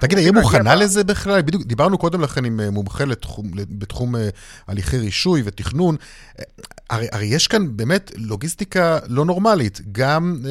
[0.00, 1.42] תגיד, היא מוכנה לזה בכלל?
[1.42, 4.28] בדיוק, דיברנו קודם לכן עם אה, מומחה לתחום, בתחום אה,
[4.68, 5.96] הליכי רישוי ותכנון.
[6.38, 6.44] אה,
[6.90, 10.50] הרי, הרי יש כאן באמת לוגיסטיקה לא נורמלית, גם אה,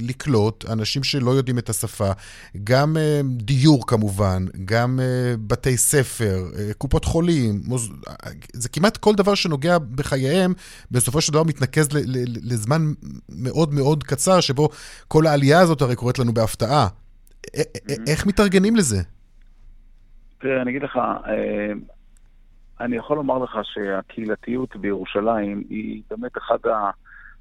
[0.00, 2.10] לקלוט אנשים שלא יודעים את השפה,
[2.64, 7.88] גם אה, דיור כמובן, גם אה, בתי ספר, אה, קופות חולים, מוז...
[8.52, 10.52] זה כמעט כל דבר שנוגע בחייהם,
[10.90, 12.92] בסופו של דבר מתנקז ל, ל, לזמן
[13.28, 14.68] מאוד מאוד קצר, שבו
[15.08, 16.88] כל העלייה הזאת הרי קורית לנו בהפתעה.
[18.08, 18.96] איך מתארגנים לזה?
[20.38, 21.72] תראה, אני אגיד לך, אה,
[22.80, 26.58] אני יכול לומר לך שהקהילתיות בירושלים היא באמת אחד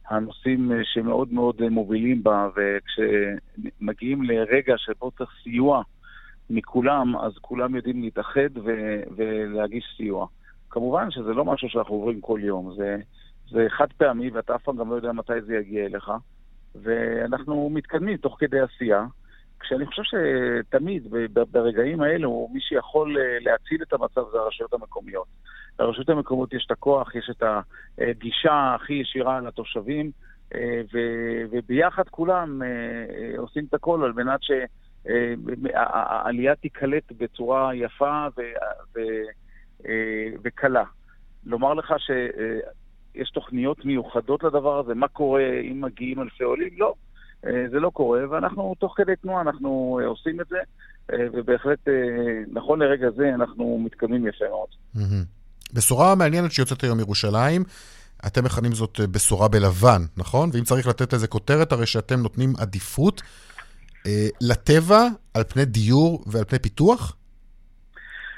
[0.10, 5.82] הנושאים שמאוד מאוד מובילים בה, וכשמגיעים לרגע שבו צריך סיוע
[6.50, 10.28] מכולם, אז כולם יודעים להתאחד ו- ולהגיש סיוע.
[10.70, 12.98] כמובן שזה לא משהו שאנחנו עוברים כל יום, זה,
[13.52, 16.12] זה חד פעמי ואתה אף פעם גם לא יודע מתי זה יגיע אליך,
[16.76, 19.06] ואנחנו מתקדמים תוך כדי עשייה.
[19.62, 21.08] כשאני חושב שתמיד,
[21.52, 25.28] ברגעים האלו, מי שיכול אה, להציל את המצב זה הרשויות המקומיות.
[25.80, 27.43] לרשויות המקומיות יש את הכוח, יש את
[27.97, 30.12] הגישה הכי ישירה לתושבים,
[30.56, 30.82] אה,
[31.52, 32.67] וביחד כולם אה,
[33.38, 38.28] עושים את הכל על מנת שהעלייה תיקלט בצורה יפה
[40.43, 40.84] וקלה.
[41.45, 46.69] לומר לך שיש תוכניות מיוחדות לדבר הזה, מה קורה אם מגיעים אלפי עולים?
[46.78, 46.93] לא.
[47.47, 50.58] אה, זה לא קורה, ואנחנו תוך כדי תנועה אנחנו אה, עושים את זה,
[51.13, 51.80] אה, ובהחלט
[52.51, 54.67] נכון לרגע זה אנחנו מתקדמים יפה מאוד.
[55.73, 57.63] בשורה מעניינת שיוצאת היום מירושלים,
[58.27, 60.49] אתם מכנים זאת בשורה בלבן, נכון?
[60.54, 63.21] ואם צריך לתת לזה כותרת, הרי שאתם נותנים עדיפות
[64.41, 67.17] לטבע על פני דיור ועל פני פיתוח?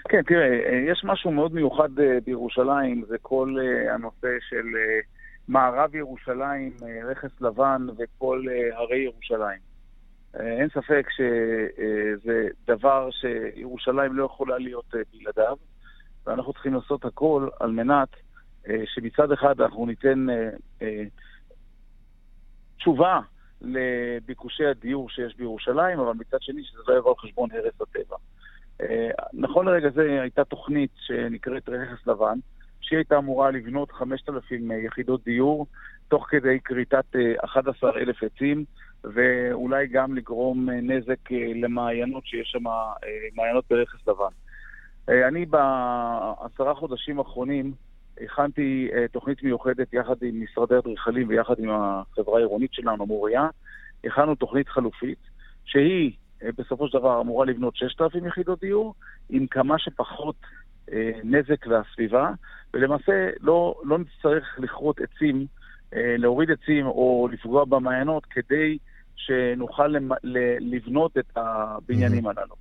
[0.09, 0.47] כן, תראה,
[0.91, 1.89] יש משהו מאוד מיוחד
[2.25, 3.55] בירושלים, זה כל
[3.93, 4.65] הנושא של
[5.47, 9.59] מערב ירושלים, אה, רכס לבן וכל אה, הרי ירושלים.
[10.39, 15.57] אה, אין ספק שזה דבר שירושלים לא יכולה להיות בלעדיו,
[16.25, 18.09] ואנחנו צריכים לעשות הכל על מנת
[18.85, 20.25] שמצד אחד אנחנו ניתן
[22.77, 23.19] תשובה
[23.61, 28.15] לביקושי הדיור שיש בירושלים, אבל מצד שני שזה לא יבוא על חשבון הרס הטבע.
[29.33, 32.39] נכון לרגע זה הייתה תוכנית שנקראת רכס לבן,
[32.93, 35.67] שהיא הייתה אמורה לבנות 5,000 אה, יחידות דיור,
[36.07, 37.05] תוך כדי כריתת
[37.43, 38.65] 11,000 אה, עצים,
[39.03, 42.63] ואולי גם לגרום אה, נזק למעיינות שיש שם,
[43.35, 44.33] מעיינות ברכס לבן.
[45.07, 47.73] אני בעשרה חודשים האחרונים
[48.21, 53.47] הכנתי תוכנית מיוחדת יחד עם משרדי אדריכלים ויחד עם החברה העירונית שלנו, מוריה.
[54.03, 55.19] הכנו תוכנית חלופית,
[55.65, 56.11] שהיא
[56.57, 58.93] בסופו של דבר אמורה לבנות 6,000 יחידות דיור,
[59.29, 60.35] עם כמה שפחות
[60.91, 62.31] אה, נזק לסביבה,
[62.73, 65.45] ולמעשה לא, לא נצטרך לכרות עצים,
[65.95, 68.77] אה, להוריד עצים או לפגוע במעיינות כדי
[69.15, 69.95] שנוכל
[70.59, 72.55] לבנות את הבניינים הללו.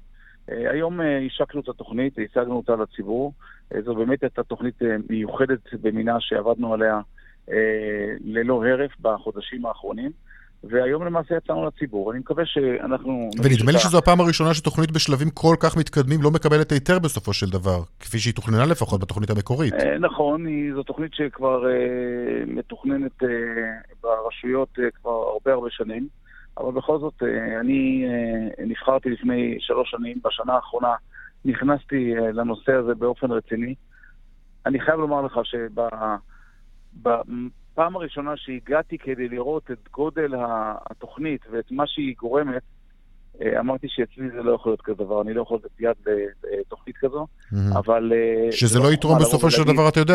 [0.51, 3.33] אה, היום השקנו את התוכנית, הצגנו אותה לציבור.
[3.85, 7.01] זו באמת הייתה תוכנית מיוחדת במינה שעבדנו עליה
[8.25, 10.11] ללא הרף בחודשים האחרונים.
[10.65, 12.13] והיום למעשה יצאנו לציבור.
[12.13, 13.31] אני מקווה שאנחנו...
[13.43, 17.51] ונדמה לי שזו הפעם הראשונה שתוכנית בשלבים כל כך מתקדמים לא מקבלת היתר בסופו של
[17.51, 19.75] דבר, כפי שהיא תוכננה לפחות בתוכנית המקורית.
[19.75, 23.29] אה, נכון, זו תוכנית שכבר אה, מתוכננת אה,
[24.03, 26.09] ברשויות כבר הרבה הרבה שנים,
[26.59, 27.23] אבל בכל זאת,
[27.61, 28.07] אני
[28.67, 30.95] נבחרתי לפני שלוש שנים, בשנה האחרונה
[31.45, 33.75] נכנסתי לנושא הזה באופן רציני.
[34.67, 35.81] אני חייב לומר לך שב...
[37.75, 40.35] פעם הראשונה שהגעתי כדי לראות את גודל
[40.91, 42.63] התוכנית ואת מה שהיא גורמת,
[43.41, 45.97] אה, אמרתי שאצלי זה לא יכול להיות כזה דבר, אני לא יכול לתת יד
[46.61, 47.27] לתוכנית כזו,
[47.73, 48.13] אבל...
[48.15, 50.15] אה, שזה לא יתרום בסופו של דבר, אתה יודע,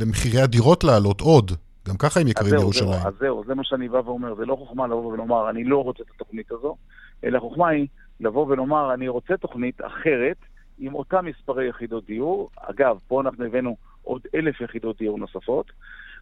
[0.00, 1.50] למחירי הדירות לעלות עוד.
[1.88, 3.06] גם ככה הם יקרים בירושלים.
[3.06, 4.34] אז זהו, זה מה שאני בא ואומר.
[4.34, 6.76] זה לא חוכמה לבוא ולומר, אני לא רוצה את התוכנית הזו,
[7.24, 7.86] אלא חוכמה היא
[8.20, 10.36] לבוא ולומר, אני רוצה תוכנית אחרת,
[10.78, 12.50] עם אותם מספרי יחידות דיור.
[12.56, 13.76] אגב, פה אנחנו הבאנו
[14.08, 15.72] עוד אלף יחידות דיור נוספות,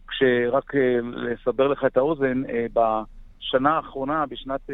[0.07, 2.41] כשרק אה, לסבר לך את האוזן,
[2.73, 4.69] בשנה האחרונה, בשנת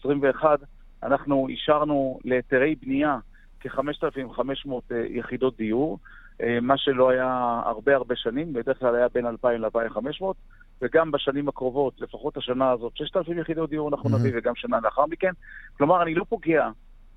[0.00, 0.60] 21,
[1.02, 3.18] אנחנו אישרנו להיתרי בנייה
[3.60, 5.98] כ-5,500 יחידות דיור.
[6.42, 10.24] אה, מה שלא היה הרבה הרבה שנים, בדרך כלל היה בין 2,000 ל-2,500,
[10.82, 15.32] וגם בשנים הקרובות, לפחות השנה הזאת, 6,000 יחידות דיור אנחנו נביא, וגם שנה לאחר מכן.
[15.76, 16.70] כלומר, אני לא פוגע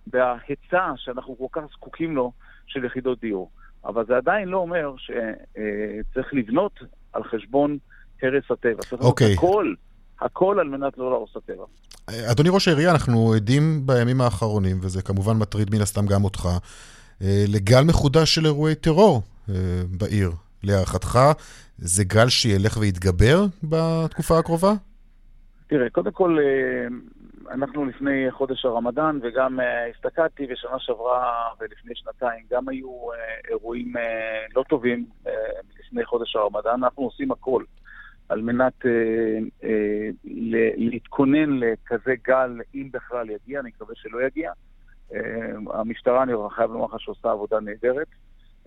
[0.08, 2.32] בהיצע שאנחנו כל כך זקוקים לו
[2.68, 3.50] של יחידות דיור.
[3.86, 6.80] אבל זה עדיין לא אומר שצריך לבנות
[7.13, 7.78] על חשבון
[8.22, 8.82] הרס הטבע.
[8.82, 9.06] צריך okay.
[9.06, 9.34] אוקיי.
[9.34, 9.74] הכל,
[10.22, 11.66] הכל על מנת לא להרוס הטבע.
[12.32, 16.50] אדוני ראש העירייה, אנחנו עדים בימים האחרונים, וזה כמובן מטריד מן הסתם גם אותך,
[17.22, 19.56] אה, לגל מחודש של אירועי טרור אה,
[20.00, 20.32] בעיר.
[20.63, 21.20] להערכתך,
[21.78, 24.74] זה גל שילך ויתגבר בתקופה הקרובה?
[25.68, 26.88] תראה, קודם כל, אה,
[27.51, 29.60] אנחנו לפני חודש הרמדאן, וגם
[29.95, 32.89] הסתכלתי בשנה שעברה ולפני שנתיים, גם היו
[33.49, 33.93] אירועים
[34.55, 35.05] לא טובים
[35.79, 36.83] לפני חודש הרמדאן.
[36.83, 37.63] אנחנו עושים הכל
[38.29, 38.86] על מנת
[40.77, 44.51] להתכונן לכזה גל, אם בכלל יגיע, אני מקווה שלא יגיע.
[45.13, 45.19] אה,
[45.73, 48.07] המשטרה, אני חייב לומר לך שעושה עבודה נהדרת.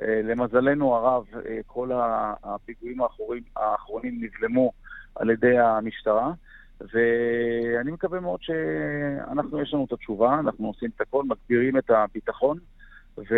[0.03, 1.91] אה, למזלנו הרב, אה, כל
[2.45, 4.73] הפיגועים האחרונים, האחרונים נבלמו
[5.15, 6.33] על ידי המשטרה,
[6.81, 12.59] ואני מקווה מאוד שאנחנו, יש לנו את התשובה, אנחנו עושים את הכל, מגבירים את הביטחון,
[13.19, 13.35] ו...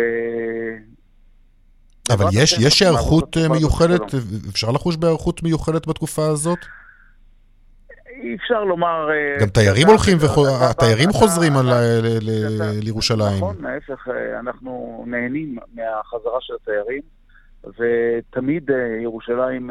[2.09, 4.01] אבל יש, יש היערכות מיוחדת,
[4.49, 6.59] אפשר לחוש בהיערכות מיוחדת בתקופה הזאת?
[8.23, 9.09] אי אפשר לומר...
[9.11, 10.17] אה, גם תיירים הולכים,
[10.69, 11.53] התיירים חוזרים
[12.83, 13.37] לירושלים.
[13.37, 17.01] נכון, ההפך, אה, אנחנו נהנים מהחזרה של התיירים,
[17.63, 19.69] ותמיד אה, ירושלים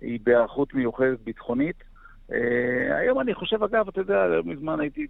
[0.00, 1.76] היא בהיערכות מיוחדת ביטחונית.
[2.98, 5.06] היום אני חושב, אגב, אתה יודע, לא מזמן הייתי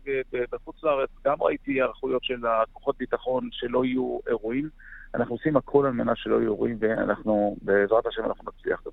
[0.52, 4.68] בחוץ לארץ, גם ראיתי היערכויות של הכוחות ביטחון שלא יהיו אירועים.
[5.14, 8.92] אנחנו עושים הכל על מנת שלא יהיו אירועים, ואנחנו, בעזרת השם, אנחנו נצליח גם.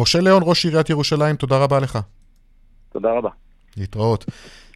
[0.00, 1.98] משה ליאון, ראש עיריית ירושלים, תודה רבה לך.
[2.92, 3.30] תודה רבה.
[3.76, 4.24] להתראות.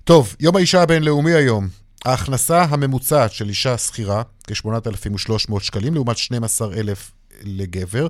[0.05, 1.65] טוב, יום האישה הבינלאומי היום.
[2.05, 7.13] ההכנסה הממוצעת של אישה שכירה, כ-8,300 שקלים, לעומת 12,000
[7.45, 8.07] לגבר.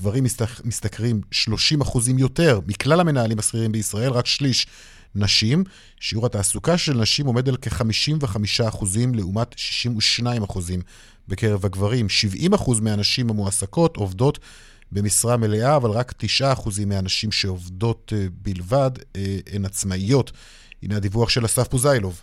[0.00, 0.24] גברים
[0.64, 4.66] משתכרים 30 אחוזים יותר מכלל המנהלים השכירים בישראל, רק שליש
[5.14, 5.64] נשים.
[6.00, 10.80] שיעור התעסוקה של נשים עומד על כ-55 אחוזים לעומת 62 אחוזים
[11.28, 12.08] בקרב הגברים.
[12.08, 14.38] 70 אחוז מהנשים המועסקות עובדות
[14.92, 16.44] במשרה מלאה, אבל רק 9%
[16.86, 20.32] מהנשים שעובדות אה, בלבד אה, הן עצמאיות.
[20.82, 22.22] הנה הדיווח של אסף פוזיילוב.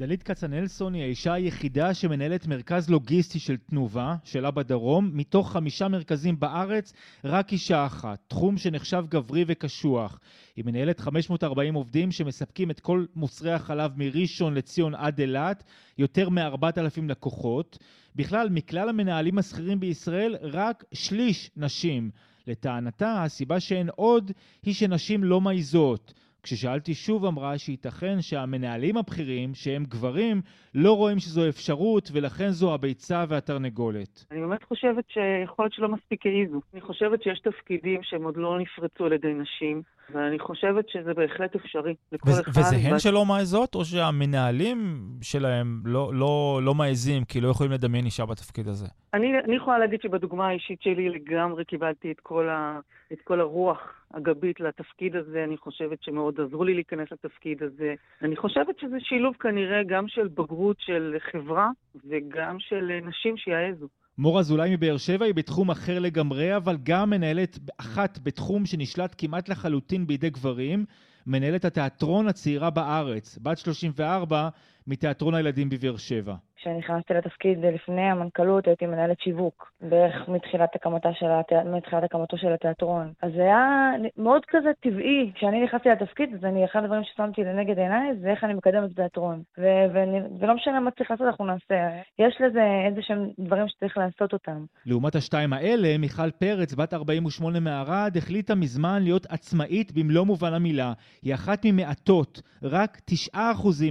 [0.00, 6.40] דלית כצנלסון היא האישה היחידה שמנהלת מרכז לוגיסטי של תנובה, שלה בדרום, מתוך חמישה מרכזים
[6.40, 6.92] בארץ,
[7.24, 10.20] רק אישה אחת, תחום שנחשב גברי וקשוח.
[10.56, 15.64] היא מנהלת 540 עובדים שמספקים את כל מוצרי החלב מראשון לציון עד אילת,
[15.98, 17.78] יותר מ-4,000 לקוחות.
[18.16, 22.10] בכלל, מכלל המנהלים השכירים בישראל, רק שליש נשים.
[22.46, 24.32] לטענתה, הסיבה שאין עוד
[24.62, 26.14] היא שנשים לא מעיזות.
[26.46, 30.42] כששאלתי שוב אמרה שייתכן שהמנהלים הבכירים, שהם גברים,
[30.74, 34.24] לא רואים שזו אפשרות ולכן זו הביצה והתרנגולת.
[34.30, 36.60] אני באמת חושבת שיכול להיות שלא מספיק העיזו.
[36.74, 39.82] אני חושבת שיש תפקידים שהם עוד לא נפרצו על ידי נשים,
[40.14, 42.50] ואני חושבת שזה בהחלט אפשרי לכל וזה, אחד.
[42.50, 44.78] וזה הן שלא מעזות, או שהמנהלים
[45.22, 48.86] שלהם לא, לא, לא מעזים כי לא יכולים לדמיין אישה בתפקיד הזה?
[49.14, 52.80] אני, אני יכולה להגיד שבדוגמה האישית שלי לגמרי קיבלתי את כל, ה,
[53.12, 53.78] את כל הרוח
[54.14, 55.44] הגבית לתפקיד הזה.
[55.44, 57.94] אני חושבת שמאוד עזרו לי להיכנס לתפקיד הזה.
[58.22, 61.68] אני חושבת שזה שילוב כנראה גם של בגרות של חברה
[62.08, 63.86] וגם של נשים שיעזו.
[64.18, 69.48] מור אזולאי מבאר שבע היא בתחום אחר לגמרי, אבל גם מנהלת אחת בתחום שנשלט כמעט
[69.48, 70.84] לחלוטין בידי גברים,
[71.26, 74.48] מנהלת התיאטרון הצעירה בארץ, בת 34,
[74.86, 76.34] מתיאטרון הילדים בבאר שבע.
[76.66, 80.68] כשנכנסתי לתפקיד לפני המנכ"לות הייתי מנהלת שיווק, בערך מתחילת,
[81.12, 81.52] של הת...
[81.52, 83.12] מתחילת הקמתו של התיאטרון.
[83.22, 85.32] אז זה היה מאוד כזה טבעי.
[85.34, 89.42] כשאני נכנסתי לתפקיד, אז אני, אחד הדברים ששמתי לנגד עיניי זה איך אני מקדמת תיאטרון.
[89.58, 91.74] ו- ו- ולא משנה מה צריך לעשות, אנחנו נעשה.
[92.18, 94.64] יש לזה איזה שהם דברים שצריך לעשות אותם.
[94.86, 100.92] לעומת השתיים האלה, מיכל פרץ, בת 48 מערד, החליטה מזמן להיות עצמאית במלוא מובן המילה.
[101.22, 103.00] היא אחת ממעטות, רק
[103.34, 103.38] 9%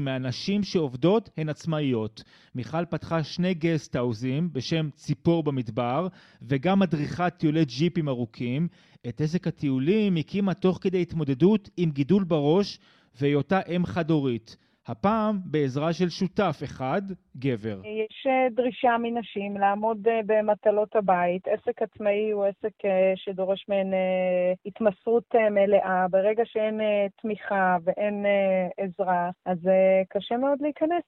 [0.01, 2.23] מהנשים שעובדות הן עצמאיות.
[2.55, 6.07] מיכל פתחה שני גסטהאוזים בשם ציפור במדבר,
[6.41, 8.67] וגם מדריכת טיולי ג'יפים ארוכים.
[9.07, 12.79] את עסק הטיולים הקימה תוך כדי התמודדות עם גידול בראש
[13.21, 14.57] והיותה אם חד-הורית.
[14.87, 17.01] הפעם בעזרה של שותף אחד,
[17.37, 17.81] גבר.
[17.85, 21.47] יש אה, דרישה מנשים לעמוד אה, במטלות הבית.
[21.47, 23.87] עסק עצמאי הוא עסק אה, שדורש מהן
[24.65, 26.07] התמסרות מלאה.
[26.07, 26.81] ברגע שאין
[27.21, 28.25] תמיכה ואין
[28.77, 29.57] עזרה, אז
[30.09, 31.03] קשה מאוד להיכנס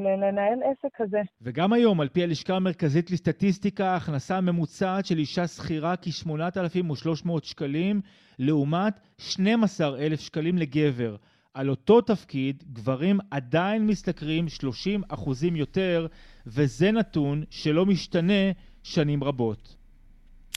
[0.00, 1.20] לנהל עסק כזה.
[1.42, 8.00] וגם היום, על פי הלשכה המרכזית לסטטיסטיקה, ההכנסה הממוצעת של אישה שכירה כ-8,300 שקלים,
[8.38, 11.16] לעומת 12,000 שקלים לגבר.
[11.54, 16.06] על אותו תפקיד גברים עדיין משתכרים 30 אחוזים יותר,
[16.46, 18.50] וזה נתון שלא משתנה
[18.82, 19.76] שנים רבות.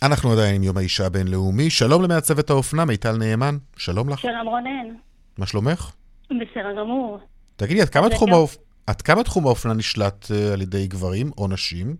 [0.04, 1.70] אנחנו עדיין עם יום האישה הבינלאומי.
[1.70, 3.56] שלום למעצבת האופנה, מיטל נאמן.
[3.78, 4.20] שלום לך.
[4.20, 4.96] שלום רונן.
[5.38, 5.91] מה שלומך?
[6.26, 7.20] בסדר גמור.
[7.56, 8.58] תגידי, עד כמה, תחום, האופ...
[8.88, 11.96] עד כמה תחום האופנה נשלט uh, על ידי גברים או נשים?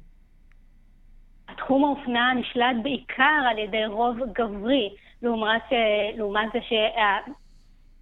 [1.58, 4.90] תחום האופנה נשלט בעיקר על ידי רוב גברי,
[5.22, 7.32] לעומת, אה, לעומת זה שה...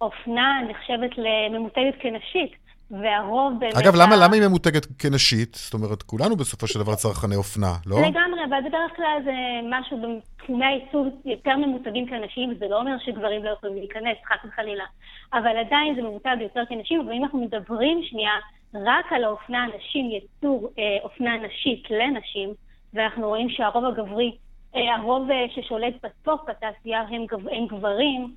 [0.02, 2.52] אופנה נחשבת לממותגת כנשית,
[2.90, 3.76] והרוב באמת...
[3.76, 5.54] אגב, למה, למה היא ממותגת כנשית?
[5.54, 7.96] זאת אומרת, כולנו בסופו של דבר צרכני אופנה, לא?
[7.96, 9.32] לגמרי, אבל בדרך כלל זה
[9.70, 14.84] משהו בתחומי העיצוב יותר ממותגים כנשים, זה לא אומר שגברים לא יכולים להיכנס, חס וחלילה.
[15.32, 18.32] אבל עדיין זה ממותג יותר כנשים, אבל אם אנחנו מדברים שנייה
[18.74, 22.54] רק על האופנה הנשים, יצור אה, אופנה נשית לנשים,
[22.94, 24.36] ואנחנו רואים שהרוב הגברי,
[24.76, 28.34] אה, הרוב אה, ששולט בסוף בתעשייה הם, גב, הם גברים,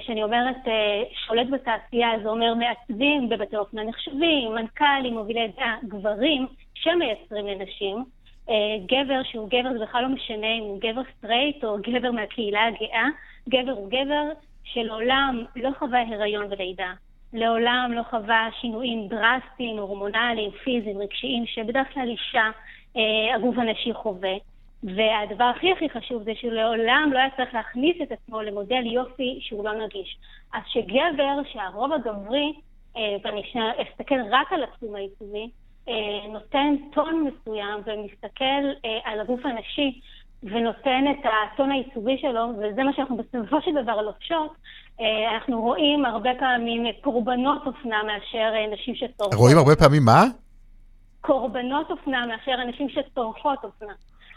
[0.00, 6.46] שאני אומרת אה, שולט בתעשייה, זה אומר מעצבים בבתי אופנה נחשבים, מנכ"לים, מובילי דעה, גברים
[6.74, 8.04] שמייצרים לנשים.
[8.50, 8.54] אה,
[8.86, 13.06] גבר שהוא גבר, זה בכלל לא משנה אם הוא גבר סטרייט או גבר מהקהילה הגאה,
[13.48, 14.24] גבר הוא גבר
[14.64, 16.92] שלעולם לא חווה הריון ולידה.
[17.32, 22.50] לעולם לא חווה שינויים דרסטיים, הורמונליים, פיזיים, רגשיים, שבדרך כלל אישה,
[23.34, 24.32] הגוף הנשי חווה.
[24.82, 29.64] והדבר הכי הכי חשוב זה שלעולם לא היה צריך להכניס את עצמו למודל יופי שהוא
[29.64, 30.18] לא נגיש.
[30.52, 32.52] אז שגבר, שהרוב הגברי,
[32.96, 33.42] אה, ואני
[33.82, 35.50] אסתכל רק על התחום העיצובי,
[35.88, 35.94] אה,
[36.32, 40.00] נותן טון מסוים ומסתכל אה, על הגוף הנשי
[40.42, 44.54] ונותן את הטון העיצובי שלו, וזה מה שאנחנו בסופו של דבר לובשות,
[45.34, 49.34] אנחנו רואים הרבה פעמים קורבנות אופנה מאשר נשים שצורכות.
[49.34, 50.24] רואים הרבה פעמים מה?
[51.20, 53.92] קורבנות אופנה מאשר אנשים שצורכות אופנה.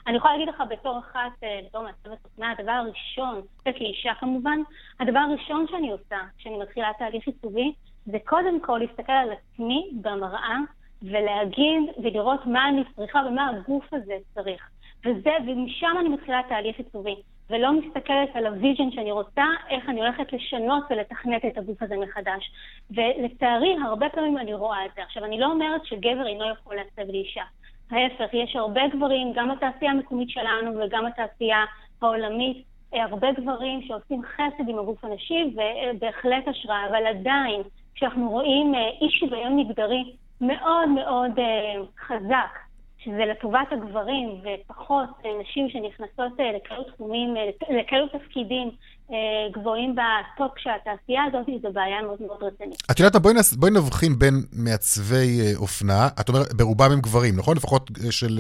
[0.08, 4.60] אני יכולה להגיד לך בתור אחת, אה, בתור מעצבת אופנה, הדבר הראשון, וכאישה כמובן,
[4.99, 7.74] הדבר הראשון שאני עושה כשאני מתחילה תהליך עיצובי,
[8.06, 10.58] זה קודם כל להסתכל על עצמי במראה
[11.01, 14.70] ולהגיד ולראות מה אני צריכה ומה הגוף הזה צריך.
[15.06, 17.16] וזה, ומשם אני מתחילה תהליך עיצובי,
[17.49, 21.95] ולא מסתכלת על ה vision שאני רוצה, איך אני הולכת לשנות ולתכנת את הגוף הזה
[21.97, 22.51] מחדש.
[22.91, 25.04] ולצערי, הרבה פעמים אני רואה את זה.
[25.04, 27.43] עכשיו, אני לא אומרת שגבר אינו יכול לעצב לאישה.
[27.92, 31.66] ההפך, יש הרבה גברים, גם בתעשייה המקומית שלנו וגם בתעשייה
[32.02, 32.64] העולמית,
[32.94, 37.62] הרבה גברים שעושים חסד עם הגוף הנשי ובהחלט השראה, אבל עדיין,
[37.96, 42.60] כשאנחנו רואים אה, אי שוויון מגדרי מאוד מאוד אה, חזק,
[43.06, 45.10] שזה לטובת הגברים ופחות
[45.41, 47.36] נשים שנכנסות לכאלו תחומים,
[47.70, 48.72] לכאלו תפקידים
[49.12, 49.18] אה,
[49.51, 52.78] גבוהים ב top של התעשייה הזאת, זו בעיה מאוד מאוד רצינית.
[52.91, 57.34] את יודעת, בואי, נס, בואי נבחין בין מעצבי אה, אופנה, את אומרת, ברובם הם גברים,
[57.38, 57.58] נכון?
[57.58, 58.39] לפחות אה, של...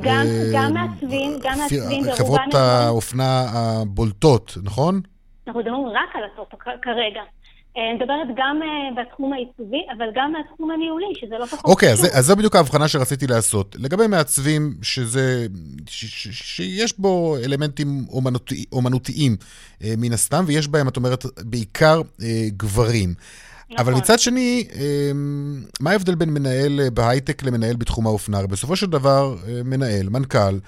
[0.00, 2.16] גם, אה, גם מעצבים, גם מעצבים, ברובם.
[2.16, 5.00] חברות האופנה הבולטות, נכון?
[5.46, 7.22] אנחנו מדברים רק על ה top כרגע.
[7.76, 11.92] אני אה, מדברת גם אה, בתחום העיצובי, אבל גם מהתחום הניהולי, שזה לא פחות אוקיי,
[11.92, 12.06] חשוב.
[12.06, 13.76] אז, אז זו בדיוק ההבחנה שרציתי לעשות.
[13.78, 15.46] לגבי מעצבים, שזה,
[15.86, 19.36] ש, ש, שיש בו אלמנטים אומנותי, אומנותיים
[19.84, 23.14] אה, מן הסתם, ויש בהם, את אומרת, בעיקר אה, גברים.
[23.70, 23.86] נכון.
[23.86, 25.10] אבל מצד שני, אה,
[25.80, 28.46] מה ההבדל בין מנהל בהייטק למנהל בתחום האופנה?
[28.46, 30.58] בסופו של דבר, מנהל, מנכ"ל,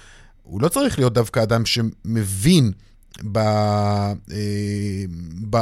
[0.43, 2.73] הוא לא צריך להיות דווקא אדם שמבין
[3.33, 3.39] ב...
[3.39, 5.05] אה,
[5.51, 5.57] ב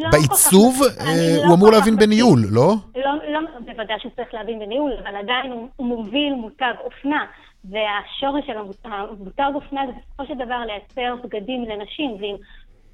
[0.00, 2.74] לא בעיצוב אה, לא הוא אמור להבין בניהול, לא?
[2.96, 7.26] לא, לא, בוודאי שצריך להבין בניהול, אבל עדיין הוא, הוא מוביל מותג אופנה,
[7.64, 12.36] והשורש של המותג אופנה זה בסופו של דבר לייצר בגדים לנשים, ואם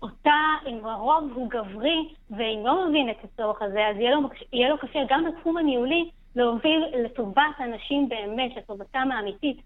[0.02, 4.78] אותה, אם הרוב הוא גברי ואינו מבין את הצורך הזה, אז יהיה לו, יהיה לו
[4.78, 9.60] קשה גם בתחום הניהולי להוביל לטובת אנשים באמת, לטובתם האמיתית,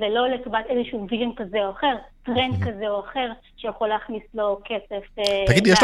[0.00, 5.18] ולא לטובת איזשהו vision כזה או אחר, טרנד כזה או אחר, שיכול להכניס לו כסף.
[5.18, 5.78] אה, תגידי, יש,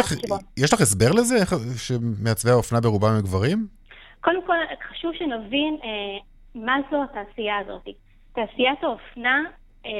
[0.57, 1.35] יש לך הסבר לזה,
[1.77, 3.67] שמעצבי האופנה ברובם הם גברים?
[4.21, 4.57] קודם כל,
[4.91, 6.19] חשוב שנבין אה,
[6.55, 7.89] מה זו התעשייה הזאת.
[8.33, 9.43] תעשיית האופנה
[9.87, 9.91] אה,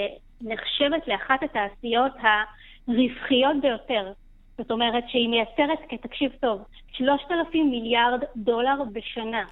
[0.41, 4.13] נחשבת לאחת התעשיות הרווחיות ביותר.
[4.59, 6.63] זאת אומרת שהיא מייצרת, תקשיב טוב,
[6.93, 9.45] 3,000 מיליארד דולר בשנה.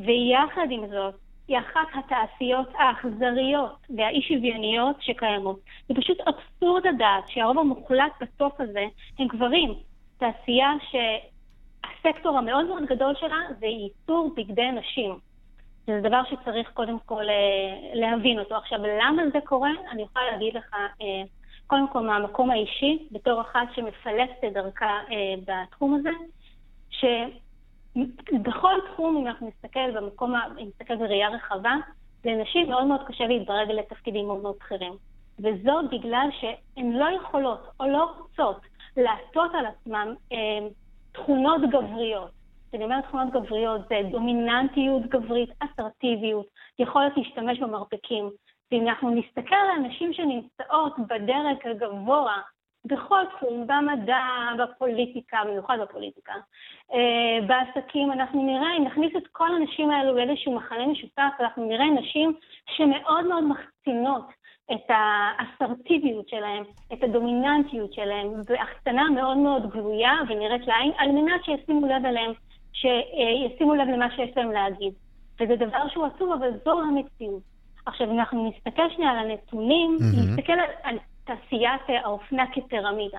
[0.00, 1.14] ויחד עם זאת,
[1.48, 5.60] היא אחת התעשיות האכזריות והאי שוויוניות שקיימות.
[5.88, 8.84] זה פשוט אבסורד לדעת שהרוב המוחלט בסוף הזה
[9.18, 9.74] הם גברים.
[10.18, 15.18] תעשייה שהסקטור המאוד מאוד גדול שלה זה ייצור בגדי נשים.
[15.86, 18.54] זה דבר שצריך קודם כל אה, להבין אותו.
[18.56, 19.70] עכשיו, למה זה קורה?
[19.90, 21.22] אני יכולה להגיד לך, אה,
[21.66, 26.10] קודם כל מהמקום האישי, בתור אחת שמפלסת את דרכה אה, בתחום הזה,
[27.94, 31.74] שבכל תחום, אם אנחנו נסתכל במקום, אם נסתכל בראייה רחבה,
[32.24, 34.92] לנשים מאוד מאוד קשה להתברג לתפקידים מאוד מאוד בכירים.
[35.38, 38.60] וזאת בגלל שהן לא יכולות או לא רוצות
[38.96, 40.66] לעטות על עצמן אה,
[41.12, 42.30] תכונות גבריות.
[42.68, 46.46] כשאני אומרת תכונות גבריות זה דומיננטיות גברית, אסרטיביות,
[46.78, 48.30] יכולת להשתמש במרפקים.
[48.72, 52.40] ואם אנחנו נסתכל על אנשים שנמצאות בדרג הגבוה
[52.84, 54.22] בכל תחום, במדע,
[54.58, 56.32] בפוליטיקה, במיוחד בפוליטיקה,
[56.92, 61.90] אה, בעסקים, אנחנו נראה, אם נכניס את כל הנשים האלו לאיזשהו מחנה משותף, אנחנו נראה
[61.90, 62.32] נשים
[62.76, 64.28] שמאוד מאוד מחצינות
[64.72, 71.86] את האסרטיביות שלהם, את הדומיננטיות שלהם, בהחצנה מאוד מאוד גלויה ונראית לעין, על מנת שישימו
[71.86, 72.32] לב אליהם,
[72.72, 74.92] שישימו לב למה שיש להם להגיד.
[75.40, 77.42] וזה דבר שהוא עצוב, אבל זו המציאות.
[77.86, 80.30] עכשיו, אם אנחנו נסתכל שנייה על הנתונים, mm-hmm.
[80.30, 83.18] נסתכל על, על תעשיית האופנה כפירמידה.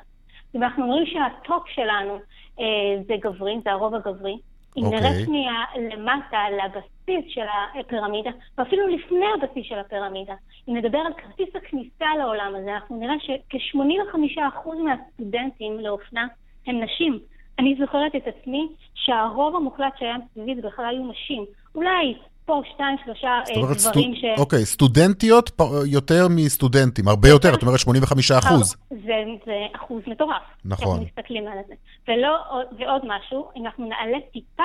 [0.56, 2.20] אם אנחנו אומרים שה top שלנו
[2.60, 2.66] אה,
[3.08, 4.38] זה גברים, זה הרוב הגברי,
[4.78, 4.90] אם okay.
[4.90, 5.26] נרד.
[5.26, 7.46] שנייה למטה, לבסיס של
[7.80, 10.34] הפירמידה, ואפילו לפני הבסיס של הפירמידה,
[10.70, 16.28] אם נדבר על כרטיס הכניסה לעולם הזה, אנחנו נראה שכ-85% מהסטודנטים לאופנה
[16.68, 17.20] הם נשים.
[17.60, 21.46] אני זוכרת את עצמי שהרוב המוחלט שהיה מסביבי זה בכלל היו נשים.
[21.76, 22.16] אולי
[22.46, 24.00] פה שתיים, שלושה אה, גברים סטו...
[24.16, 24.40] ש...
[24.40, 25.62] אוקיי, סטודנטיות פ...
[25.86, 28.76] יותר מסטודנטים, הרבה יותר, את אומרת 85 אחוז.
[28.90, 30.42] זה, זה אחוז מטורף.
[30.66, 30.88] נכון.
[30.88, 31.74] אנחנו מסתכלים על זה.
[32.08, 32.38] ולא,
[32.80, 34.64] ועוד משהו, אם אנחנו נעלה טיפה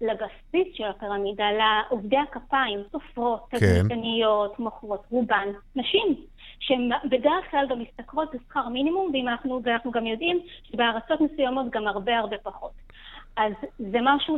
[0.00, 3.58] לבסיס של הפירמידה, לעובדי הכפיים, סופרות, כן.
[3.58, 6.16] תדמיתניות, מוכרות, רובן, נשים.
[6.60, 12.18] שהן בדרך כלל גם משתכרות בשכר מינימום, ואנחנו, ואנחנו גם יודעים שבארצות מסוימות גם הרבה
[12.18, 12.72] הרבה פחות.
[13.36, 14.36] אז זה משהו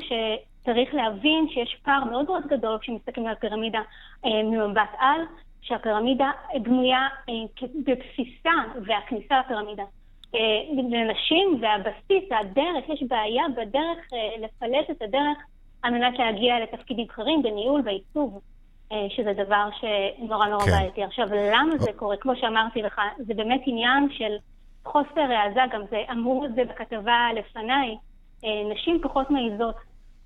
[0.64, 3.80] שצריך להבין שיש פער מאוד מאוד גדול כשמסתכלים על פירמידה
[4.24, 5.20] אה, ממבט על,
[5.62, 6.30] שהפירמידה
[6.62, 7.34] בנויה אה,
[7.84, 8.50] בבסיסה
[8.86, 9.82] והכניסה לפירמידה.
[10.34, 10.40] אה,
[10.90, 15.38] לנשים והבסיס, הדרך, יש בעיה בדרך אה, לפלט את הדרך
[15.82, 18.40] על מנת להגיע לתפקידים בכירים בניהול, בעיצוב.
[18.92, 20.70] אה, שזה דבר שנורא נורא כן.
[20.70, 21.02] בעייתי.
[21.02, 22.16] עכשיו, למה זה קורה?
[22.16, 24.36] כמו שאמרתי לך, זה באמת עניין של
[24.84, 27.96] חוסר העזה, גם זה אמרו את זה בכתבה לפניי,
[28.44, 29.74] אה, נשים פחות מעיזות,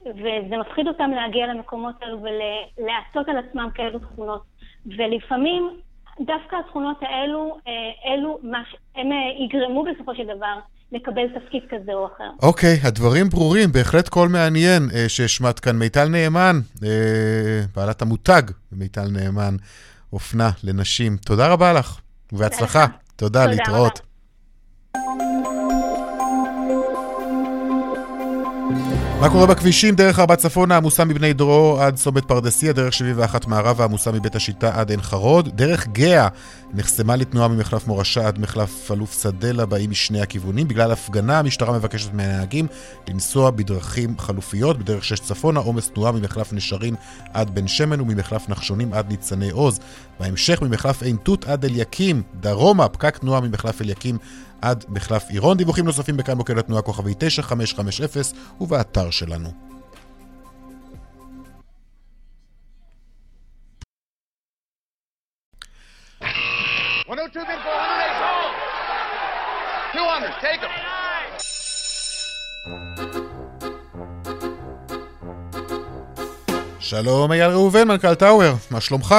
[0.06, 4.42] וזה מפחיד אותם להגיע למקומות האלו ולעטות על עצמם כאלו תכונות.
[4.86, 5.70] ולפעמים
[6.20, 8.38] דווקא התכונות האלו, אה, אלו,
[8.96, 9.08] הם
[9.44, 10.58] יגרמו בסופו של דבר
[10.92, 12.30] לקבל תפקיד כזה או אחר.
[12.42, 15.76] אוקיי, okay, הדברים ברורים, בהחלט קול מעניין אה, שהשמעת כאן.
[15.76, 18.42] מיטל נאמן, אה, בעלת המותג,
[18.72, 19.56] מיטל נאמן,
[20.12, 21.16] אופנה לנשים.
[21.16, 22.00] תודה רבה לך,
[22.32, 22.86] ובהצלחה.
[22.86, 24.00] תודה, תודה להתראות.
[29.20, 29.94] מה קורה בכבישים?
[29.94, 34.80] דרך ארבע צפונה עמוסה מבני דרור עד צומת פרדסיה, דרך 71 מערבה עמוסה מבית השיטה
[34.80, 36.28] עד עין חרוד, דרך גאה
[36.74, 40.68] נחסמה לתנועה ממחלף מורשה עד מחלף אלוף שדלה באים משני הכיוונים.
[40.68, 42.66] בגלל הפגנה המשטרה מבקשת מהנהגים
[43.08, 46.94] לנסוע בדרכים חלופיות, בדרך 6 צפונה עומס תנועה ממחלף נשרים
[47.32, 49.78] עד בן שמן וממחלף נחשונים עד ניצני עוז.
[50.20, 54.18] בהמשך ממחלף עין תות עד אליקים, דרומה פקק תנועה ממחלף אליקים
[54.62, 55.56] עד מחלף עירון.
[55.56, 58.22] דיווחים נוספים בכאן מוקד התנועה כוכבי 9550
[58.60, 59.68] ובאתר שלנו.
[76.80, 79.14] שלום אייל ראובן, מנכ"ל טאוור, מה שלומך?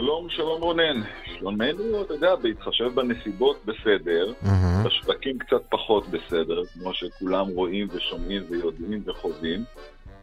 [0.00, 1.02] שלום, שלום רונן.
[1.24, 4.86] שלומנו, אתה יודע, בהתחשב בנסיבות בסדר, mm-hmm.
[4.86, 9.64] בשווקים קצת פחות בסדר, כמו שכולם רואים ושומעים ויודעים וחווים,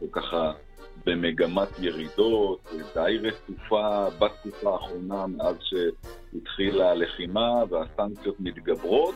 [0.02, 0.52] וככה
[1.06, 9.14] במגמת ירידות, די רצופה בתקופה האחרונה מאז שהתחילה הלחימה והסנקציות מתגברות.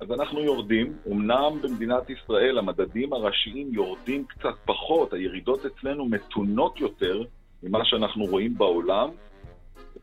[0.00, 7.22] אז אנחנו יורדים, אמנם במדינת ישראל המדדים הראשיים יורדים קצת פחות, הירידות אצלנו מתונות יותר
[7.62, 9.08] ממה שאנחנו רואים בעולם,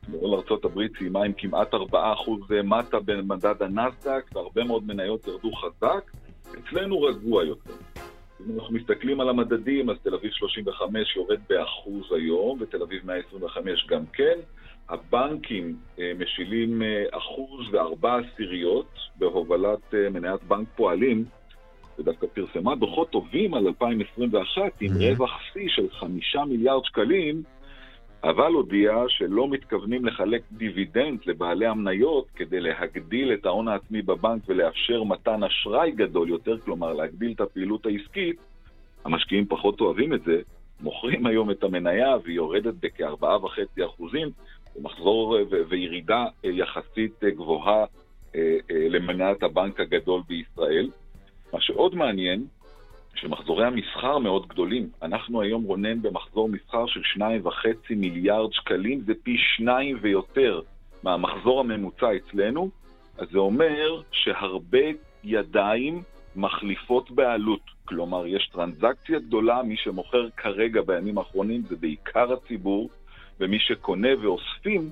[0.04, 1.78] אתמול ארה"ב סיימה עם כמעט 4%
[2.64, 6.12] מטה במדד הנסדק, והרבה מאוד מניות ירדו חזק.
[6.60, 7.74] אצלנו רגוע יותר.
[8.48, 13.88] אם אנחנו מסתכלים על המדדים, אז תל אביב 35 יורד באחוז היום, ותל אביב 125
[13.90, 14.40] גם כן.
[14.90, 21.26] הבנקים אה, משילים אה, אחוז וארבע עשיריות בהובלת אה, מניית בנק פועלים,
[22.00, 27.44] ודווקא פרסמה דוחות טובים על 2021 עם רווח שיא של חמישה מיליארד שקלים,
[28.24, 35.04] אבל הודיעה שלא מתכוונים לחלק דיבידנד לבעלי המניות כדי להגדיל את ההון העצמי בבנק ולאפשר
[35.04, 38.36] מתן אשראי גדול יותר, כלומר להגדיל את הפעילות העסקית,
[39.06, 40.42] המשקיעים פחות אוהבים את זה,
[40.82, 44.30] מוכרים היום את המניה והיא יורדת בכ-4.5 אחוזים,
[44.82, 45.38] מחזור
[45.70, 47.86] וירידה יחסית גבוהה
[48.70, 50.90] למניית הבנק הגדול בישראל.
[51.54, 52.46] מה שעוד מעניין,
[53.16, 54.90] שמחזורי המסחר מאוד גדולים.
[55.02, 60.62] אנחנו היום, רונן, במחזור מסחר של שניים וחצי מיליארד שקלים, זה פי שניים ויותר
[61.04, 62.70] מהמחזור הממוצע אצלנו,
[63.18, 64.88] אז זה אומר שהרבה
[65.24, 66.02] ידיים
[66.36, 67.62] מחליפות בעלות.
[67.86, 72.90] כלומר, יש טרנזקציה גדולה, מי שמוכר כרגע בימים האחרונים זה בעיקר הציבור,
[73.40, 74.90] ומי שקונה ואוספים,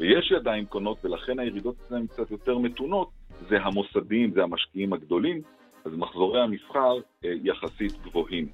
[0.00, 3.08] ויש ידיים קונות, ולכן הירידות אצלם קצת יותר מתונות,
[3.48, 5.42] זה המוסדים, זה המשקיעים הגדולים,
[5.84, 8.48] אז מחזורי המסחר אה, יחסית גבוהים.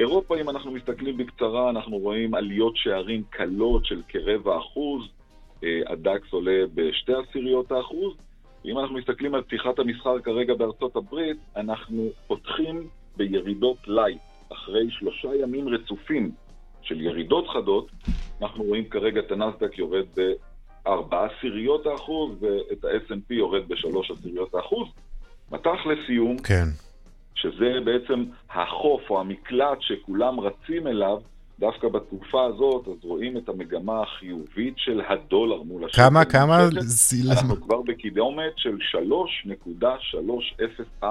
[0.00, 5.02] אירופה, אם אנחנו מסתכלים בקצרה, אנחנו רואים עליות שערים קלות של כרבע אחוז,
[5.64, 8.14] אה, הדאקס עולה בשתי עשיריות האחוז.
[8.64, 14.18] אם אנחנו מסתכלים על פתיחת המסחר כרגע בארצות הברית, אנחנו פותחים בירידות light.
[14.52, 16.30] אחרי שלושה ימים רצופים
[16.82, 17.90] של ירידות חדות,
[18.42, 20.06] אנחנו רואים כרגע את הנסדק יורד
[20.84, 24.88] בארבע עשיריות האחוז ואת ה-S&P יורד בשלוש עשיריות האחוז.
[25.52, 26.64] מט"ח לסיום, כן.
[27.34, 31.18] שזה בעצם החוף או המקלט שכולם רצים אליו,
[31.60, 36.02] דווקא בתקופה הזאת, אז רואים את המגמה החיובית של הדולר מול השקל.
[36.02, 36.68] כמה, כמה?
[37.30, 38.76] אנחנו כבר בקידומת של
[41.02, 41.06] 3.304.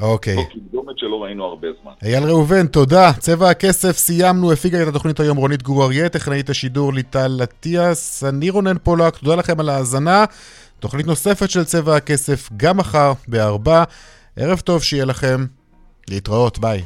[0.00, 0.34] אוקיי.
[0.34, 1.92] זו קידומת שלא ראינו הרבה זמן.
[2.02, 3.12] אייל ראובן, תודה.
[3.18, 4.52] צבע הכסף, סיימנו.
[4.52, 8.24] הפיגה את התוכנית היום רונית גור אריה, טכנאית השידור ליטל אטיאס.
[8.24, 10.24] אני רונן פולק, תודה לכם על ההאזנה.
[10.80, 13.84] תוכנית נוספת של צבע הכסף גם מחר בארבע.
[14.36, 15.46] ערב טוב שיהיה לכם.
[16.08, 16.82] להתראות, ביי.